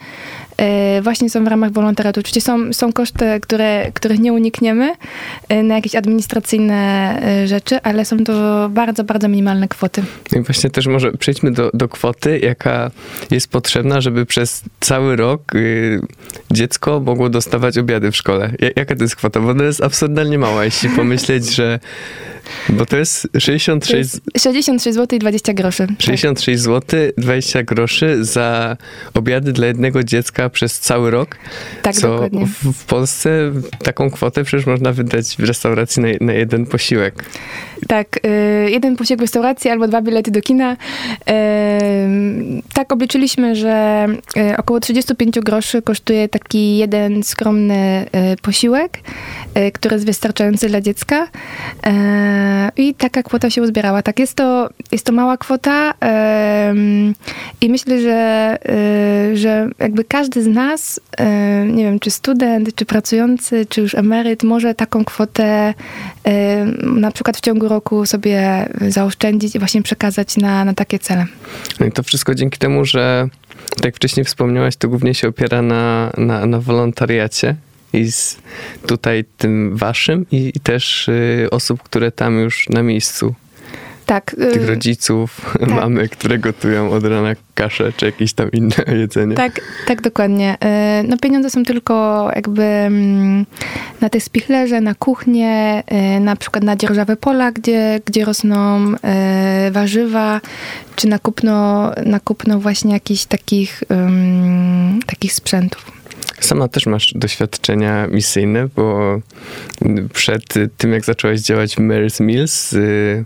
właśnie 1.02 1.30
są 1.30 1.44
w 1.44 1.48
ramach 1.48 1.72
wolontariatu. 1.72 2.20
Oczywiście 2.20 2.42
są, 2.42 2.74
są 2.74 2.94
koszty, 2.94 3.26
które, 3.42 3.92
których 3.94 4.20
nie 4.20 4.34
unikniemy 4.34 4.96
e, 5.50 5.64
na 5.64 5.76
jakieś 5.76 5.96
administracyjne 5.96 6.74
e, 7.24 7.48
rzeczy, 7.48 7.82
ale 7.82 8.06
są 8.06 8.24
to 8.24 8.70
bardzo, 8.70 9.04
bardzo 9.04 9.28
minimalne 9.28 9.68
kwoty. 9.68 10.04
I 10.36 10.40
właśnie 10.42 10.70
też 10.70 10.88
może 10.88 11.12
przejdźmy 11.12 11.52
do, 11.52 11.72
do 11.74 11.90
kwoty, 11.90 12.40
jaka 12.40 12.92
jest 13.32 13.48
potrzebna, 13.48 14.02
żeby 14.02 14.26
przez 14.26 14.64
cały 14.80 15.16
rok 15.16 15.56
y, 15.56 16.02
dziecko 16.52 17.00
mogło 17.00 17.30
dostawać 17.30 17.78
obiady 17.78 18.12
w 18.12 18.16
szkole. 18.16 18.52
Jaka 18.76 18.96
to 18.96 19.04
jest 19.04 19.16
kwota? 19.16 19.40
Bo 19.40 19.56
to 19.56 19.64
jest 19.64 19.84
absurdalnie 19.84 20.38
mała, 20.40 20.66
jeśli 20.66 20.90
pomyśleć, 20.90 21.56
że 21.56 21.80
bo 22.70 22.86
to 22.86 22.98
jest 22.98 23.28
66... 23.40 23.92
To 23.92 23.98
jest 23.98 24.22
66 24.38 24.96
zł 24.96 25.18
i 25.18 25.20
20 25.20 25.54
groszy. 25.54 25.88
66 26.00 26.64
tak. 26.64 26.66
zł, 26.66 27.00
20 27.18 27.64
groszy 27.64 28.26
za 28.26 28.78
obiady 29.14 29.54
dla 29.54 29.68
jednego 29.68 30.04
dziecka 30.04 30.50
przez 30.50 30.80
cały 30.80 31.12
rok. 31.12 31.38
Tak, 31.82 31.96
co 31.96 32.12
dokładnie. 32.12 32.48
W, 32.74 32.86
Polsce 32.86 33.52
taką 33.84 34.12
kwotę 34.12 34.44
przecież 34.44 34.66
można 34.66 34.92
wydać 34.92 35.36
w 35.40 35.44
restauracji 35.44 36.02
na, 36.02 36.08
na 36.22 36.34
jeden 36.34 36.66
posiłek. 36.66 37.26
Tak, 37.88 38.20
y, 38.26 38.72
jeden 38.72 38.96
posiłek 38.96 39.20
w 39.20 39.22
restauracji 39.22 39.72
albo 39.72 39.88
dwa 39.88 40.02
bilety 40.02 40.32
do 40.32 40.42
kina. 40.42 40.74
Y, 40.74 40.76
tak 42.74 42.94
obliczyliśmy, 42.94 43.56
że 43.56 44.08
y, 44.38 44.58
około 44.58 44.80
35 44.80 45.40
groszy 45.40 45.82
kosztuje 45.82 46.30
taki 46.30 46.78
jeden 46.78 47.24
skromny 47.24 48.06
posiłek, 48.42 49.00
który 49.74 49.96
jest 49.96 50.06
wystarczający 50.06 50.68
dla 50.68 50.82
dziecka. 50.82 51.28
I 52.78 52.94
taka 52.94 53.24
kwota 53.24 53.50
się 53.50 53.62
uzbierała. 53.62 54.02
Tak, 54.02 54.20
jest 54.20 54.36
to, 54.36 54.70
jest 54.92 55.06
to 55.06 55.12
mała 55.12 55.38
kwota 55.38 55.94
i 57.62 57.70
myślę, 57.70 58.02
że, 58.02 58.58
że 59.34 59.70
jakby 59.80 60.04
każdy 60.04 60.44
z 60.44 60.48
nas, 60.48 61.00
nie 61.68 61.84
wiem, 61.84 62.00
czy 62.00 62.12
student, 62.12 62.76
czy 62.76 62.86
pracujący, 62.86 63.66
czy 63.66 63.82
już 63.82 63.96
emeryt, 63.96 64.44
może 64.44 64.76
taką 64.76 65.06
kwotę 65.06 65.74
na 66.84 67.12
przykład 67.12 67.38
w 67.38 67.42
ciągu 67.42 67.68
roku 67.68 68.06
sobie 68.06 68.70
zaoszczędzić 68.88 69.56
i 69.56 69.60
właśnie 69.60 69.82
przekazać 69.82 70.38
na, 70.38 70.66
na 70.66 70.74
takie 70.74 71.00
cele. 71.00 71.26
No 71.80 71.86
i 71.86 71.92
to 71.92 72.04
wszystko 72.04 72.36
dzięki 72.36 72.60
temu, 72.60 72.86
że 72.86 73.28
tak 73.76 73.86
jak 73.86 73.96
wcześniej 73.96 74.24
wspomniałaś, 74.24 74.76
to 74.76 74.90
głównie 74.90 75.14
się 75.14 75.28
opiera 75.28 75.62
na, 75.62 76.14
na, 76.18 76.46
na 76.46 76.60
wolontariacie 76.60 77.56
i 77.94 78.12
z 78.12 78.38
tutaj 78.88 79.26
tym 79.38 79.78
waszym 79.78 80.26
i, 80.32 80.54
też 80.64 81.08
y, 81.08 81.48
osób, 81.52 81.84
które 81.84 82.12
tam 82.12 82.40
już 82.40 82.70
na 82.70 82.84
miejscu 82.84 83.36
tak. 84.06 84.36
Tych 84.36 84.64
y, 84.64 84.68
rodziców, 84.68 85.56
tak. 85.60 85.70
mamy, 85.82 86.10
które 86.10 86.40
gotują 86.40 86.92
od 86.92 87.04
rana 87.04 87.34
kaszę 87.56 87.94
czy 87.98 88.06
jakieś 88.06 88.34
tam 88.34 88.52
inne 88.52 88.76
jedzenie. 89.02 89.36
Tak, 89.36 89.62
tak 89.88 90.02
dokładnie. 90.02 90.58
Y, 91.02 91.08
no 91.08 91.18
pieniądze 91.18 91.50
są 91.50 91.64
tylko 91.64 92.30
jakby 92.36 92.64
mm, 92.64 93.46
na 94.02 94.10
te 94.10 94.20
spichlerze, 94.20 94.82
na 94.82 94.96
kuchnię, 94.96 95.84
na 96.22 96.36
przykład 96.36 96.64
na 96.64 96.76
dzierżawę 96.76 97.16
pola, 97.16 97.52
gdzie, 97.52 98.00
gdzie 98.06 98.26
rosną 98.26 98.94
warzywa, 99.72 100.42
czy 100.96 101.08
na 101.08 101.20
kupno, 101.20 101.92
na 102.06 102.20
kupno 102.20 102.60
właśnie 102.60 102.94
jakichś 102.94 103.26
takich, 103.26 103.84
takich 105.06 105.34
sprzętów. 105.34 106.03
Sama 106.40 106.68
też 106.68 106.86
masz 106.86 107.14
doświadczenia 107.16 108.08
misyjne, 108.08 108.68
bo 108.76 109.20
przed 110.14 110.54
tym, 110.78 110.94
jak 110.94 111.06
zaczęłaś 111.06 111.40
działać 111.40 111.76
w 111.76 111.80
Mary's 111.80 112.24
Mills, 112.24 112.72
yy, 112.72 113.26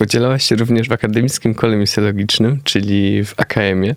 udzielałaś 0.00 0.44
się 0.44 0.56
również 0.56 0.88
w 0.88 0.92
Akademickim 0.92 1.54
Kole 1.54 1.76
Misjologicznym, 1.76 2.60
czyli 2.64 3.24
w 3.24 3.34
AKM-ie. 3.36 3.94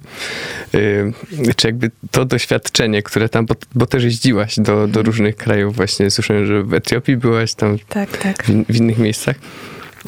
Yy, 0.74 1.14
czy 1.56 1.68
jakby 1.68 1.92
to 2.12 2.26
doświadczenie, 2.26 3.04
które 3.04 3.30
tam, 3.30 3.46
bo, 3.46 3.56
bo, 3.76 3.86
też 3.86 4.04
jeździłaś 4.04 4.56
do, 4.60 4.88
do 4.88 5.04
różnych 5.04 5.36
krajów, 5.36 5.76
właśnie 5.76 6.12
słyszałem, 6.12 6.46
że 6.46 6.64
w 6.64 6.74
Etiopii 6.74 7.18
byłaś 7.18 7.54
tam, 7.54 7.78
tak, 7.90 8.18
tak. 8.18 8.44
W, 8.44 8.66
w 8.74 8.76
innych 8.76 8.98
miejscach. 8.98 9.36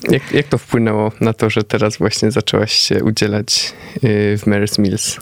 Jak, 0.09 0.31
jak 0.31 0.47
to 0.47 0.57
wpłynęło 0.57 1.11
na 1.21 1.33
to, 1.33 1.49
że 1.49 1.63
teraz 1.63 1.97
właśnie 1.97 2.31
zaczęłaś 2.31 2.73
się 2.73 3.03
udzielać 3.03 3.73
yy, 4.03 4.37
w 4.37 4.43
Mary's 4.47 4.79
Mills? 4.79 5.19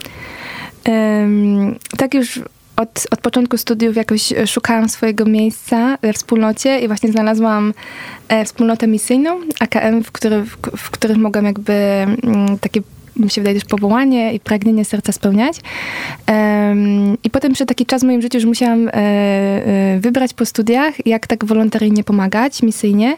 Um, 0.85 1.79
tak 1.97 2.13
już 2.13 2.39
od, 2.79 3.07
od 3.11 3.21
początku 3.21 3.57
studiów 3.57 3.95
jakoś 3.95 4.31
e, 4.31 4.47
szukałam 4.47 4.89
swojego 4.89 5.25
miejsca 5.25 5.97
we 6.01 6.13
wspólnocie 6.13 6.79
i 6.79 6.87
właśnie 6.87 7.11
znalazłam 7.11 7.73
e, 8.27 8.45
wspólnotę 8.45 8.87
misyjną, 8.87 9.39
AKM, 9.59 10.03
w, 10.03 10.11
który, 10.11 10.43
w, 10.43 10.57
w 10.77 10.91
których 10.91 11.17
mogłam 11.17 11.45
jakby 11.45 11.73
mm, 11.73 12.59
takie 12.59 12.81
mi 13.19 13.29
się 13.29 13.41
wydaje 13.41 13.59
też 13.59 13.69
powołanie 13.69 14.33
i 14.33 14.39
pragnienie 14.39 14.85
serca 14.85 15.11
spełniać. 15.11 15.57
I 17.23 17.29
potem 17.29 17.53
przez 17.53 17.67
taki 17.67 17.85
czas 17.85 18.01
w 18.01 18.05
moim 18.05 18.21
życiu 18.21 18.37
już 18.37 18.45
musiałam 18.45 18.87
e, 18.87 18.93
e, 18.93 19.99
wybrać 19.99 20.33
po 20.33 20.45
studiach, 20.45 21.07
jak 21.07 21.27
tak 21.27 21.45
wolontaryjnie 21.45 22.03
pomagać, 22.03 22.63
misyjnie. 22.63 23.17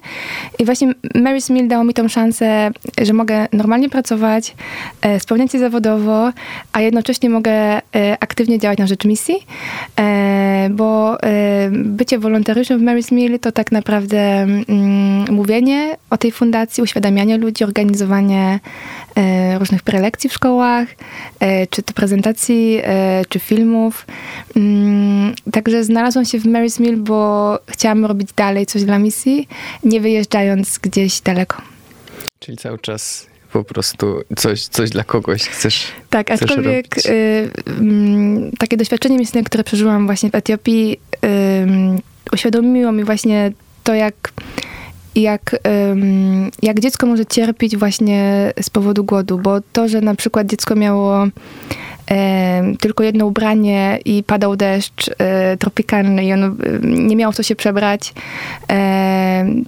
I 0.59 0.65
właśnie 0.65 0.93
Mary's 1.15 1.53
Mill 1.53 1.67
dało 1.67 1.83
mi 1.83 1.93
tą 1.93 2.07
szansę, 2.07 2.71
że 3.01 3.13
mogę 3.13 3.47
normalnie 3.53 3.89
pracować, 3.89 4.55
e, 5.01 5.19
spełniać 5.19 5.51
się 5.51 5.59
zawodowo, 5.59 6.31
a 6.73 6.81
jednocześnie 6.81 7.29
mogę 7.29 7.81
aktywnie 8.19 8.59
działać 8.59 8.79
na 8.79 8.87
rzecz 8.87 9.05
misji, 9.05 9.35
bo 10.69 11.17
e, 11.23 11.69
bycie 11.71 12.19
wolontariuszem 12.19 12.79
w 12.79 12.83
Mary's 12.83 13.11
Mill 13.13 13.39
to 13.39 13.51
tak 13.51 13.71
naprawdę 13.71 14.19
mm, 14.19 15.25
mówienie 15.29 15.97
o 16.09 16.17
tej 16.17 16.31
fundacji, 16.31 16.83
uświadamianie 16.83 17.37
ludzi, 17.37 17.63
organizowanie 17.63 18.59
różnych 19.59 19.83
prelekcji 19.83 20.29
w 20.29 20.33
szkołach, 20.33 20.87
e, 21.39 21.67
czy 21.67 21.83
to 21.83 21.93
prezentacji, 21.93 22.79
e, 22.83 23.21
czy 23.29 23.39
filmów. 23.39 24.05
Mm, 24.55 25.33
także 25.51 25.83
znalazłam 25.83 26.25
się 26.25 26.39
w 26.39 26.45
Mary's 26.45 26.79
Mill, 26.79 26.97
bo 26.97 27.59
chciałam 27.67 28.05
robić 28.05 28.29
dalej 28.35 28.65
coś 28.65 28.83
dla 28.83 28.99
misji, 28.99 29.47
nie 29.83 30.01
wyjeżdżając 30.01 30.79
gdzieś 30.79 31.21
daleko. 31.21 31.61
Czyli 32.39 32.57
cały 32.57 32.79
czas 32.79 33.30
po 33.53 33.63
prostu 33.63 34.21
coś, 34.37 34.67
coś 34.67 34.89
dla 34.89 35.03
kogoś 35.03 35.43
chcesz 35.43 35.87
Tak, 36.09 36.31
aczkolwiek 36.31 36.97
y, 36.97 37.09
y, 37.09 37.51
takie 38.59 38.77
doświadczenie 38.77 39.17
misyjne, 39.17 39.43
które 39.43 39.63
przeżyłam 39.63 40.05
właśnie 40.05 40.29
w 40.29 40.35
Etiopii, 40.35 40.99
y, 41.25 41.27
uświadomiło 42.33 42.91
mi 42.91 43.03
właśnie 43.03 43.51
to, 43.83 43.93
jak 43.93 44.33
jak, 45.15 45.55
jak 46.61 46.79
dziecko 46.79 47.07
może 47.07 47.25
cierpieć 47.25 47.77
właśnie 47.77 48.51
z 48.61 48.69
powodu 48.69 49.03
głodu, 49.03 49.37
bo 49.37 49.61
to, 49.73 49.87
że 49.87 50.01
na 50.01 50.15
przykład 50.15 50.47
dziecko 50.47 50.75
miało 50.75 51.27
tylko 52.79 53.03
jedno 53.03 53.25
ubranie 53.25 53.99
i 54.05 54.23
padał 54.23 54.55
deszcz 54.55 55.09
e, 55.17 55.57
tropikalny 55.57 56.25
i 56.25 56.33
ono 56.33 56.55
nie 56.83 57.15
miało 57.15 57.33
co 57.33 57.43
się 57.43 57.55
przebrać, 57.55 58.13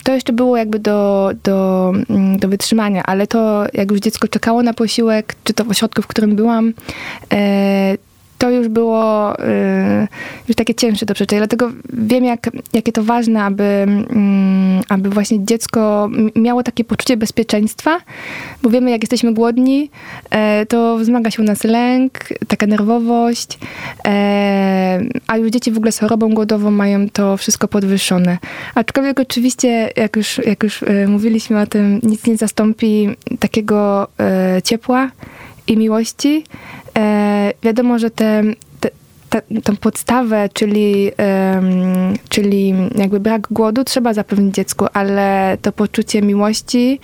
to 0.03 0.13
jeszcze 0.13 0.33
było 0.33 0.57
jakby 0.57 0.79
do, 0.79 1.31
do, 1.43 1.91
mm, 2.09 2.39
do 2.39 2.47
wytrzymania, 2.47 3.03
ale 3.03 3.27
to 3.27 3.65
jak 3.73 3.91
już 3.91 3.99
dziecko 3.99 4.27
czekało 4.27 4.63
na 4.63 4.73
posiłek, 4.73 5.35
czy 5.43 5.53
to 5.53 5.65
w 5.65 5.69
ośrodku, 5.69 6.01
w 6.01 6.07
którym 6.07 6.35
byłam, 6.35 6.73
e, 7.33 7.97
to 8.43 8.49
już 8.49 8.67
było 8.67 9.33
y, 9.39 10.07
już 10.47 10.55
takie 10.55 10.75
cięższe 10.75 11.05
do 11.05 11.13
przeczytania. 11.13 11.39
Dlatego 11.39 11.71
wiem, 11.93 12.25
jak, 12.25 12.49
jakie 12.73 12.91
to 12.91 13.03
ważne, 13.03 13.43
aby, 13.43 13.63
mm, 13.63 14.81
aby 14.89 15.09
właśnie 15.09 15.45
dziecko 15.45 16.09
miało 16.35 16.63
takie 16.63 16.83
poczucie 16.83 17.17
bezpieczeństwa, 17.17 17.99
bo 18.63 18.69
wiemy, 18.69 18.91
jak 18.91 19.01
jesteśmy 19.01 19.33
głodni, 19.33 19.89
e, 20.29 20.65
to 20.65 20.97
wzmaga 20.97 21.31
się 21.31 21.41
u 21.41 21.45
nas 21.45 21.63
lęk, 21.63 22.19
taka 22.47 22.67
nerwowość, 22.67 23.59
e, 24.07 25.01
a 25.27 25.37
już 25.37 25.51
dzieci 25.51 25.71
w 25.71 25.77
ogóle 25.77 25.91
z 25.91 25.99
chorobą 25.99 26.33
głodową 26.33 26.71
mają 26.71 27.09
to 27.09 27.37
wszystko 27.37 27.67
podwyższone. 27.67 28.37
Aczkolwiek 28.75 29.19
oczywiście, 29.19 29.89
jak 29.95 30.15
już, 30.15 30.37
jak 30.37 30.63
już 30.63 30.83
e, 30.83 31.07
mówiliśmy 31.07 31.61
o 31.61 31.67
tym, 31.67 31.99
nic 32.03 32.27
nie 32.27 32.37
zastąpi 32.37 33.09
takiego 33.39 34.07
ciepła 34.63 35.11
i 35.67 35.77
miłości, 35.77 36.43
E, 36.97 37.53
wiadomo, 37.63 37.99
że 37.99 38.11
te, 38.11 38.43
te, 38.79 38.89
te, 39.29 39.41
tą 39.63 39.75
podstawę, 39.75 40.49
czyli, 40.53 41.11
czyli 42.29 42.73
jakby 42.95 43.19
brak 43.19 43.47
głodu 43.51 43.83
trzeba 43.83 44.13
zapewnić 44.13 44.55
dziecku, 44.55 44.85
ale 44.93 45.57
to 45.61 45.71
poczucie 45.71 46.21
miłości 46.21 46.99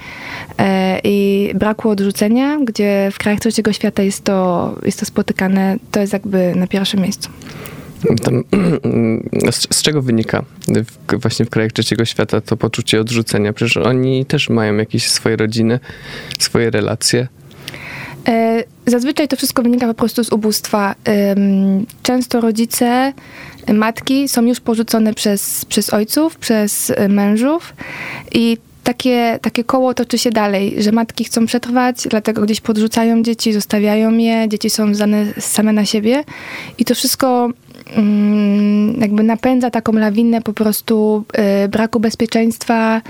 e, 0.57 0.99
i 1.03 1.49
braku 1.55 1.89
odrzucenia, 1.89 2.57
gdzie 2.65 3.09
w 3.11 3.17
krajach 3.17 3.39
trzeciego 3.39 3.73
świata 3.73 4.03
jest 4.03 4.23
to, 4.23 4.75
jest 4.83 4.99
to 4.99 5.05
spotykane, 5.05 5.77
to 5.91 5.99
jest 5.99 6.13
jakby 6.13 6.55
na 6.55 6.67
pierwszym 6.67 7.01
miejscu. 7.01 7.29
Tam, 8.23 8.43
z, 9.51 9.75
z, 9.75 9.81
czego 9.81 10.01
wynika 10.01 10.43
w, 10.67 11.19
właśnie 11.21 11.45
w 11.45 11.49
krajach 11.49 11.71
trzeciego 11.71 12.05
świata 12.05 12.41
to 12.41 12.57
poczucie 12.57 13.01
odrzucenia? 13.01 13.53
Przecież 13.53 13.77
oni 13.77 14.25
też 14.25 14.49
mają 14.49 14.77
jakieś 14.77 15.09
swoje 15.09 15.35
rodziny, 15.35 15.79
swoje 16.39 16.69
relacje. 16.69 17.27
E, 18.27 18.63
zazwyczaj 18.85 19.27
to 19.27 19.35
wszystko 19.35 19.63
wynika 19.63 19.88
po 19.88 19.93
prostu 19.93 20.23
z 20.23 20.31
ubóstwa. 20.31 20.95
Często 22.03 22.41
rodzice, 22.41 23.13
matki 23.73 24.27
są 24.27 24.45
już 24.45 24.59
porzucone 24.59 25.13
przez, 25.13 25.65
przez 25.65 25.93
ojców, 25.93 26.38
przez 26.38 26.91
e, 26.95 27.09
mężów 27.09 27.73
i 28.33 28.57
takie, 28.83 29.39
takie 29.41 29.63
koło 29.63 29.93
toczy 29.93 30.17
się 30.17 30.29
dalej, 30.29 30.83
że 30.83 30.91
matki 30.91 31.23
chcą 31.23 31.45
przetrwać, 31.45 32.07
dlatego 32.09 32.41
gdzieś 32.41 32.61
podrzucają 32.61 33.23
dzieci, 33.23 33.53
zostawiają 33.53 34.17
je, 34.17 34.49
dzieci 34.49 34.69
są 34.69 34.93
zdane 34.93 35.25
same 35.39 35.73
na 35.73 35.85
siebie 35.85 36.23
i 36.77 36.85
to 36.85 36.95
wszystko 36.95 37.49
mm, 37.95 39.01
jakby 39.01 39.23
napędza 39.23 39.69
taką 39.69 39.93
lawinę 39.93 40.41
po 40.41 40.53
prostu 40.53 41.23
e, 41.33 41.67
braku 41.67 41.99
bezpieczeństwa, 41.99 43.01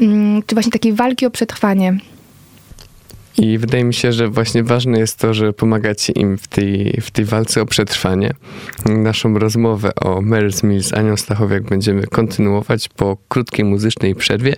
mm, 0.00 0.42
czy 0.46 0.54
właśnie 0.54 0.72
takiej 0.72 0.92
walki 0.92 1.26
o 1.26 1.30
przetrwanie. 1.30 1.98
I 3.38 3.58
wydaje 3.58 3.84
mi 3.84 3.94
się, 3.94 4.12
że 4.12 4.28
właśnie 4.28 4.62
ważne 4.62 4.98
jest 4.98 5.18
to, 5.18 5.34
że 5.34 5.52
pomagacie 5.52 6.12
im 6.12 6.38
w 6.38 6.48
tej, 6.48 7.00
w 7.02 7.10
tej 7.10 7.24
walce 7.24 7.62
o 7.62 7.66
przetrwanie. 7.66 8.34
Naszą 8.86 9.38
rozmowę 9.38 9.94
o 9.94 10.22
Mary's 10.22 10.82
z 10.82 10.94
Anią 10.94 11.16
Stachowiak 11.16 11.62
będziemy 11.62 12.06
kontynuować 12.06 12.88
po 12.88 13.16
krótkiej 13.28 13.64
muzycznej 13.64 14.14
przerwie. 14.14 14.56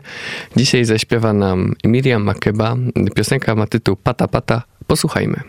Dzisiaj 0.57 0.85
zaśpiewa 0.85 1.33
nam 1.33 1.75
Miriam 1.85 2.23
Makeba. 2.23 2.77
Piosenka 3.15 3.55
ma 3.55 3.67
tytuł 3.67 3.97
Pata 3.97 4.29
Pata. 4.29 4.63
Posłuchajmy. 4.87 5.41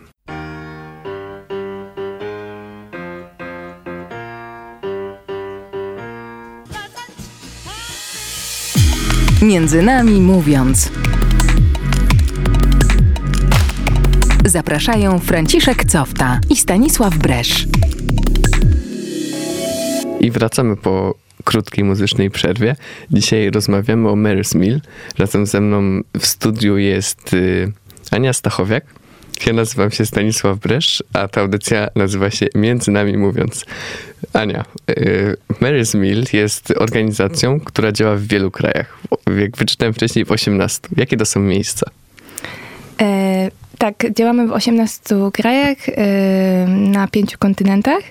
Między 9.42 9.82
nami 9.82 10.22
mówiąc. 10.22 10.92
Zapraszają 14.48 15.20
Franciszek 15.20 15.86
Cofta 15.86 16.40
i 16.50 16.56
Stanisław 16.56 17.18
Bresz. 17.18 17.68
I 20.20 20.32
wracamy 20.32 20.76
po 20.76 21.16
krótkiej 21.44 21.84
muzycznej 21.84 22.32
przerwie. 22.32 22.76
Dzisiaj 23.12 23.52
rozmawiamy 23.52 24.10
o 24.10 24.14
Mary's 24.14 24.56
Mill. 24.56 24.82
Razem 25.18 25.46
ze 25.46 25.62
mną 25.62 26.02
w 26.20 26.26
studiu 26.26 26.78
jest 26.78 27.34
y, 27.34 27.72
Ania 28.12 28.34
Stachowiak. 28.34 28.86
Ja 29.46 29.54
nazywam 29.54 29.92
się 29.92 30.06
Stanisław 30.06 30.60
Bresz, 30.60 31.04
a 31.14 31.28
ta 31.28 31.42
audycja 31.42 31.88
nazywa 31.96 32.32
się 32.32 32.48
Między 32.56 32.92
Nami 32.92 33.18
Mówiąc. 33.18 33.66
Ania, 34.34 34.66
y, 34.90 35.38
Mary's 35.62 35.98
Mill 35.98 36.26
jest 36.34 36.74
organizacją, 36.78 37.60
która 37.60 37.92
działa 37.92 38.16
w 38.16 38.22
wielu 38.22 38.52
krajach. 38.52 39.00
Jak 39.40 39.58
wyczytałem 39.58 39.94
wcześniej 39.94 40.26
w 40.26 40.32
18. 40.32 40.90
Jakie 40.98 41.18
to 41.18 41.26
są 41.26 41.40
miejsca? 41.40 41.90
E 43.02 43.67
tak, 43.78 44.14
działamy 44.14 44.48
w 44.48 44.52
18 44.52 45.16
krajach 45.34 45.78
na 46.68 47.08
pięciu 47.08 47.38
kontynentach 47.38 48.02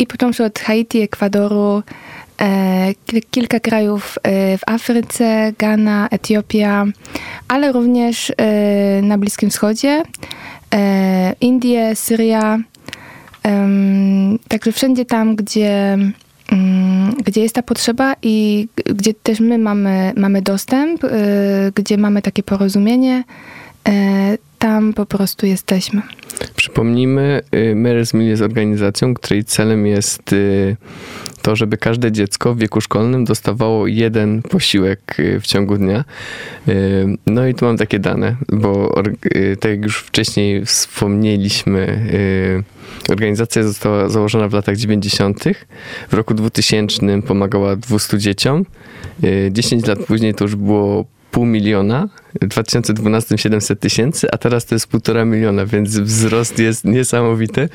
i 0.00 0.06
począwszy 0.06 0.44
od 0.44 0.58
Haiti, 0.58 1.00
Ekwadoru, 1.00 1.82
e, 2.40 2.92
kilka 3.30 3.60
krajów 3.60 4.18
e, 4.22 4.58
w 4.58 4.60
Afryce, 4.66 5.52
Ghana, 5.58 6.08
Etiopia, 6.10 6.86
ale 7.48 7.72
również 7.72 8.32
e, 8.36 9.02
na 9.02 9.18
Bliskim 9.18 9.50
Wschodzie, 9.50 10.02
Indie, 11.40 11.96
Syria. 11.96 12.58
Także 14.48 14.72
wszędzie 14.72 15.04
tam, 15.04 15.36
gdzie, 15.36 15.98
mm, 16.52 17.14
gdzie 17.24 17.42
jest 17.42 17.54
ta 17.54 17.62
potrzeba 17.62 18.14
i 18.22 18.68
gdzie 18.84 19.14
też 19.14 19.40
my 19.40 19.58
mamy, 19.58 20.12
mamy 20.16 20.42
dostęp, 20.42 21.02
gdzie 21.74 21.98
mamy 21.98 22.22
takie 22.22 22.42
porozumienie, 22.42 23.24
tam 24.60 24.92
po 24.92 25.06
prostu 25.06 25.46
jesteśmy. 25.46 26.02
Przypomnijmy, 26.56 27.40
y, 27.54 27.74
Mary's 27.74 28.16
Mill 28.16 28.28
jest 28.28 28.42
organizacją, 28.42 29.14
której 29.14 29.44
celem 29.44 29.86
jest 29.86 30.32
y, 30.32 30.76
to, 31.42 31.56
żeby 31.56 31.76
każde 31.76 32.12
dziecko 32.12 32.54
w 32.54 32.58
wieku 32.58 32.80
szkolnym 32.80 33.24
dostawało 33.24 33.86
jeden 33.86 34.42
posiłek 34.42 35.16
y, 35.18 35.40
w 35.40 35.46
ciągu 35.46 35.76
dnia. 35.76 36.04
No 37.26 37.46
i 37.46 37.54
tu 37.54 37.64
mam 37.64 37.76
takie 37.76 37.98
dane, 37.98 38.36
bo 38.52 38.94
tak 39.60 39.70
jak 39.70 39.82
już 39.82 39.98
wcześniej 39.98 40.64
wspomnieliśmy, 40.64 42.06
organizacja 43.08 43.62
została 43.62 44.08
założona 44.08 44.48
w 44.48 44.52
latach 44.52 44.76
90. 44.76 45.44
W 46.08 46.14
roku 46.14 46.34
2000 46.34 47.22
pomagała 47.22 47.76
200 47.76 48.18
dzieciom. 48.18 48.64
10 49.50 49.86
lat 49.86 49.98
później 49.98 50.34
to 50.34 50.44
już 50.44 50.56
było 50.56 51.04
pół 51.30 51.46
miliona, 51.46 52.08
w 52.42 52.46
2012 52.46 53.38
700 53.38 53.80
tysięcy, 53.80 54.30
a 54.32 54.38
teraz 54.38 54.66
to 54.66 54.74
jest 54.74 54.86
półtora 54.86 55.24
miliona, 55.24 55.66
więc 55.66 55.98
wzrost 55.98 56.58
jest 56.58 56.84
niesamowity. 56.84 57.68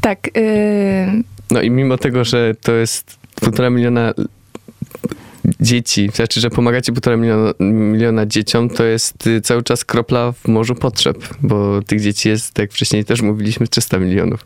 Tak. 0.00 0.36
Yy... 0.36 1.22
No 1.50 1.60
i 1.62 1.70
mimo 1.70 1.98
tego, 1.98 2.24
że 2.24 2.54
to 2.62 2.72
jest 2.72 3.16
półtora 3.40 3.70
miliona 3.70 4.14
dzieci, 5.60 6.10
znaczy, 6.14 6.40
że 6.40 6.50
pomagacie 6.50 6.92
półtora 6.92 7.16
miliona, 7.16 7.52
miliona 7.60 8.26
dzieciom, 8.26 8.70
to 8.70 8.84
jest 8.84 9.26
y, 9.26 9.40
cały 9.40 9.62
czas 9.62 9.84
kropla 9.84 10.32
w 10.32 10.48
morzu 10.48 10.74
potrzeb, 10.74 11.28
bo 11.42 11.82
tych 11.82 12.00
dzieci 12.00 12.28
jest, 12.28 12.58
jak 12.58 12.72
wcześniej 12.72 13.04
też 13.04 13.22
mówiliśmy, 13.22 13.68
300 13.68 13.98
milionów. 13.98 14.44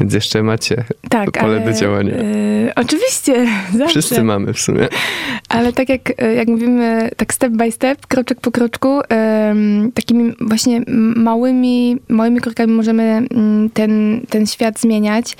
Więc 0.00 0.14
jeszcze 0.14 0.42
macie 0.42 0.84
tak, 1.10 1.30
pole 1.30 1.56
ale, 1.56 1.72
do 1.72 1.72
działania. 1.72 2.14
Y, 2.14 2.72
oczywiście, 2.76 3.46
zawsze. 3.78 3.88
Wszyscy 3.88 4.22
mamy 4.22 4.52
w 4.52 4.60
sumie. 4.60 4.88
Ale 5.48 5.72
tak 5.72 5.88
jak, 5.88 6.22
y, 6.22 6.34
jak 6.34 6.48
mówimy, 6.48 7.10
tak 7.16 7.34
step 7.34 7.52
by 7.52 7.72
step, 7.72 8.06
kroczek 8.06 8.40
po 8.40 8.50
kroczku, 8.50 9.00
takimi 9.94 10.34
właśnie 10.40 10.80
małymi, 11.16 11.96
małymi 12.08 12.40
krokami 12.40 12.72
możemy 12.72 13.02
mm, 13.02 13.70
ten, 13.70 14.20
ten 14.28 14.46
świat 14.46 14.80
zmieniać. 14.80 15.36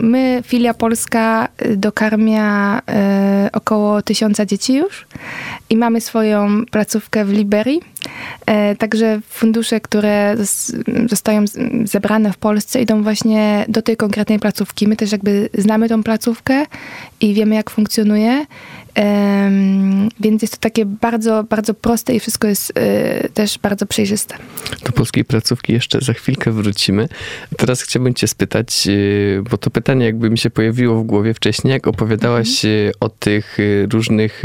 my, 0.00 0.42
filia 0.46 0.74
polska, 0.74 1.48
dokarmia 1.76 2.78
y, 3.46 3.52
około 3.52 4.02
tysiąca 4.02 4.46
dzieci 4.46 4.74
już 4.74 5.06
i 5.70 5.76
mamy 5.76 6.00
swoją 6.00 6.66
placówkę 6.70 7.24
w 7.24 7.32
Liberii. 7.32 7.91
E, 8.46 8.76
także 8.76 9.20
fundusze, 9.28 9.80
które 9.80 10.36
zostają 11.08 11.44
zebrane 11.84 12.32
w 12.32 12.36
Polsce 12.36 12.82
idą 12.82 13.02
właśnie 13.02 13.64
do 13.68 13.82
tej 13.82 13.96
konkretnej 13.96 14.38
placówki. 14.38 14.88
My 14.88 14.96
też 14.96 15.12
jakby 15.12 15.48
znamy 15.58 15.88
tą 15.88 16.02
placówkę 16.02 16.66
i 17.20 17.34
wiemy 17.34 17.54
jak 17.54 17.70
funkcjonuje. 17.70 18.46
Więc 20.20 20.42
jest 20.42 20.54
to 20.54 20.60
takie 20.60 20.84
bardzo, 20.84 21.44
bardzo 21.44 21.74
proste 21.74 22.14
i 22.14 22.20
wszystko 22.20 22.48
jest 22.48 22.72
e, 22.74 23.28
też 23.28 23.58
bardzo 23.58 23.86
przejrzyste. 23.86 24.34
Do 24.86 24.92
polskiej 24.92 25.24
placówki 25.24 25.72
jeszcze 25.72 26.00
za 26.00 26.12
chwilkę 26.12 26.50
wrócimy. 26.50 27.08
Teraz 27.56 27.82
chciałbym 27.82 28.14
cię 28.14 28.28
spytać, 28.28 28.88
e, 28.88 29.42
bo 29.50 29.58
to 29.58 29.70
pytanie 29.70 30.06
jakby 30.06 30.30
mi 30.30 30.38
się 30.38 30.50
pojawiło 30.50 31.02
w 31.02 31.06
głowie 31.06 31.34
wcześniej, 31.34 31.72
jak 31.72 31.86
opowiadałaś 31.86 32.64
mhm. 32.64 32.92
o 33.00 33.08
tych 33.08 33.58
różnych 33.92 34.42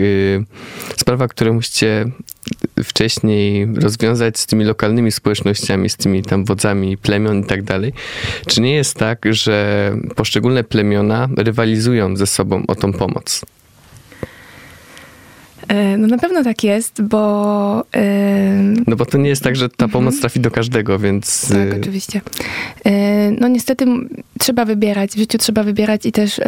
sprawach, 0.95 1.29
które 1.29 1.51
musicie 1.51 2.05
wcześniej 2.83 3.67
rozwiązać 3.75 4.39
z 4.39 4.45
tymi 4.45 4.65
lokalnymi 4.65 5.11
społecznościami, 5.11 5.89
z 5.89 5.97
tymi 5.97 6.23
tam 6.23 6.45
wodzami 6.45 6.97
plemion 6.97 7.39
i 7.39 7.43
tak 7.43 7.63
dalej. 7.63 7.93
Czy 8.47 8.61
nie 8.61 8.75
jest 8.75 8.93
tak, 8.93 9.25
że 9.29 9.91
poszczególne 10.15 10.63
plemiona 10.63 11.29
rywalizują 11.37 12.15
ze 12.15 12.27
sobą 12.27 12.63
o 12.67 12.75
tą 12.75 12.93
pomoc? 12.93 13.41
E, 15.67 15.97
no 15.97 16.07
na 16.07 16.17
pewno 16.17 16.43
tak 16.43 16.63
jest, 16.63 17.01
bo... 17.01 17.83
No 18.87 18.95
bo 18.95 19.05
to 19.05 19.17
nie 19.17 19.29
jest 19.29 19.43
tak, 19.43 19.55
że 19.55 19.69
ta 19.69 19.87
pomoc 19.87 20.13
mhm. 20.13 20.21
trafi 20.21 20.39
do 20.39 20.51
każdego, 20.51 20.99
więc... 20.99 21.49
Tak, 21.49 21.73
y, 21.73 21.79
oczywiście. 21.81 22.21
No 23.39 23.47
niestety 23.47 23.85
trzeba 24.39 24.65
wybierać, 24.65 25.11
w 25.11 25.17
życiu 25.17 25.37
trzeba 25.37 25.63
wybierać 25.63 26.05
i 26.05 26.11
też 26.11 26.39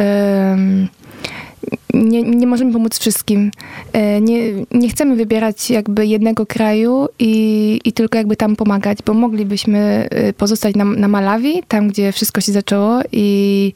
nie, 1.94 2.22
nie 2.22 2.46
możemy 2.46 2.72
pomóc 2.72 2.98
wszystkim. 2.98 3.50
E, 3.92 4.20
nie, 4.20 4.38
nie 4.70 4.88
chcemy 4.88 5.16
wybierać 5.16 5.70
jakby 5.70 6.06
jednego 6.06 6.46
kraju 6.46 7.08
i, 7.18 7.80
i 7.84 7.92
tylko 7.92 8.18
jakby 8.18 8.36
tam 8.36 8.56
pomagać, 8.56 8.98
bo 9.06 9.14
moglibyśmy 9.14 10.08
e, 10.10 10.32
pozostać 10.32 10.74
na, 10.74 10.84
na 10.84 11.08
Malawi, 11.08 11.62
tam 11.68 11.88
gdzie 11.88 12.12
wszystko 12.12 12.40
się 12.40 12.52
zaczęło 12.52 13.00
i, 13.12 13.72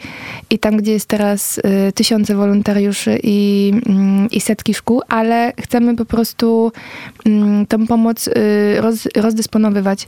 i 0.50 0.58
tam 0.58 0.76
gdzie 0.76 0.92
jest 0.92 1.08
teraz 1.08 1.60
e, 1.64 1.92
tysiące 1.92 2.34
wolontariuszy 2.34 3.18
i, 3.22 3.72
mm, 3.86 4.30
i 4.30 4.40
setki 4.40 4.74
szkół, 4.74 5.02
ale 5.08 5.52
chcemy 5.60 5.96
po 5.96 6.04
prostu 6.04 6.72
mm, 7.26 7.66
tą 7.66 7.86
pomoc 7.86 8.28
roz, 8.76 9.08
rozdysponowywać. 9.16 10.06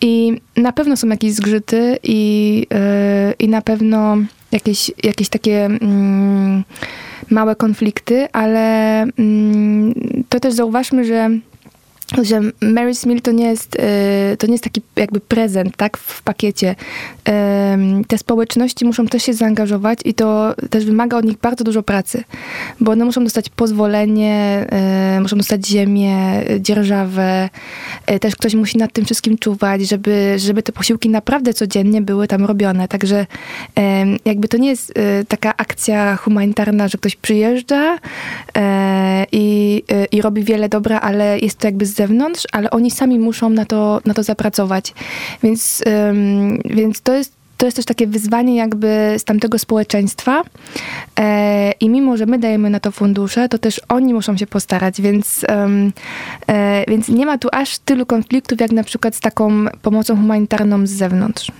I 0.00 0.40
na 0.56 0.72
pewno 0.72 0.96
są 0.96 1.08
jakieś 1.08 1.32
zgrzyty 1.32 1.98
i, 2.02 2.66
i 3.38 3.48
na 3.48 3.62
pewno 3.62 4.16
jakieś, 4.52 4.90
jakieś 5.02 5.28
takie... 5.28 5.64
Mm, 5.64 6.64
małe 7.30 7.56
konflikty, 7.56 8.28
ale 8.32 9.02
mm, 9.02 9.94
to 10.28 10.40
też 10.40 10.54
zauważmy, 10.54 11.04
że 11.04 11.30
że 12.22 12.40
Mary's 12.60 13.06
Meal 13.06 13.20
to 13.20 13.32
nie 13.32 13.46
jest, 13.46 13.76
e, 13.78 14.36
to 14.36 14.46
nie 14.46 14.52
jest 14.52 14.64
taki 14.64 14.82
jakby 14.96 15.20
prezent, 15.20 15.76
tak, 15.76 15.96
w 15.96 16.22
pakiecie. 16.22 16.74
Te 18.08 18.18
społeczności 18.18 18.84
muszą 18.84 19.06
też 19.06 19.22
się 19.22 19.34
zaangażować 19.34 19.98
i 20.04 20.14
to 20.14 20.54
też 20.70 20.84
wymaga 20.84 21.16
od 21.16 21.24
nich 21.24 21.38
bardzo 21.38 21.64
dużo 21.64 21.82
pracy, 21.82 22.24
bo 22.80 22.92
one 22.92 23.04
muszą 23.04 23.24
dostać 23.24 23.48
pozwolenie, 23.48 24.66
e, 24.70 25.20
muszą 25.20 25.36
dostać 25.36 25.66
ziemię, 25.66 26.44
dzierżawę, 26.60 27.48
e, 28.06 28.18
też 28.18 28.36
ktoś 28.36 28.54
musi 28.54 28.78
nad 28.78 28.92
tym 28.92 29.04
wszystkim 29.04 29.38
czuwać, 29.38 29.88
żeby, 29.88 30.34
żeby 30.38 30.62
te 30.62 30.72
posiłki 30.72 31.08
naprawdę 31.08 31.54
codziennie 31.54 32.02
były 32.02 32.28
tam 32.28 32.44
robione. 32.44 32.88
Także 32.88 33.26
jakby 34.24 34.48
to 34.48 34.56
nie 34.56 34.68
jest 34.68 34.92
taka 35.28 35.56
akcja 35.56 36.16
humanitarna, 36.16 36.88
że 36.88 36.98
ktoś 36.98 37.16
przyjeżdża 37.16 37.98
i, 39.32 39.82
i 40.12 40.22
robi 40.22 40.42
wiele 40.42 40.68
dobra, 40.68 41.00
ale 41.00 41.38
jest 41.38 41.58
to 41.58 41.66
jakby 41.66 41.86
z 41.86 41.97
zewnątrz, 41.98 42.44
ale 42.52 42.70
oni 42.70 42.90
sami 42.90 43.18
muszą 43.18 43.50
na 43.50 43.64
to, 43.64 44.00
na 44.04 44.14
to 44.14 44.22
zapracować. 44.22 44.94
Więc, 45.42 45.82
um, 45.86 46.58
więc 46.64 47.00
to 47.00 47.14
jest 47.14 47.38
to 47.58 47.66
jest 47.66 47.76
też 47.76 47.86
takie 47.86 48.06
wyzwanie 48.06 48.56
jakby 48.56 49.14
z 49.18 49.24
tamtego 49.24 49.58
społeczeństwa 49.58 50.42
e, 51.20 51.72
i 51.80 51.90
mimo, 51.90 52.16
że 52.16 52.26
my 52.26 52.38
dajemy 52.38 52.70
na 52.70 52.80
to 52.80 52.92
fundusze, 52.92 53.48
to 53.48 53.58
też 53.58 53.80
oni 53.88 54.14
muszą 54.14 54.36
się 54.36 54.46
postarać, 54.46 55.00
więc, 55.00 55.44
e, 56.48 56.84
więc 56.88 57.08
nie 57.08 57.26
ma 57.26 57.38
tu 57.38 57.48
aż 57.52 57.78
tylu 57.78 58.06
konfliktów, 58.06 58.60
jak 58.60 58.72
na 58.72 58.84
przykład 58.84 59.14
z 59.14 59.20
taką 59.20 59.64
pomocą 59.82 60.16
humanitarną 60.16 60.86
z 60.86 60.90
zewnątrz. 60.90 61.52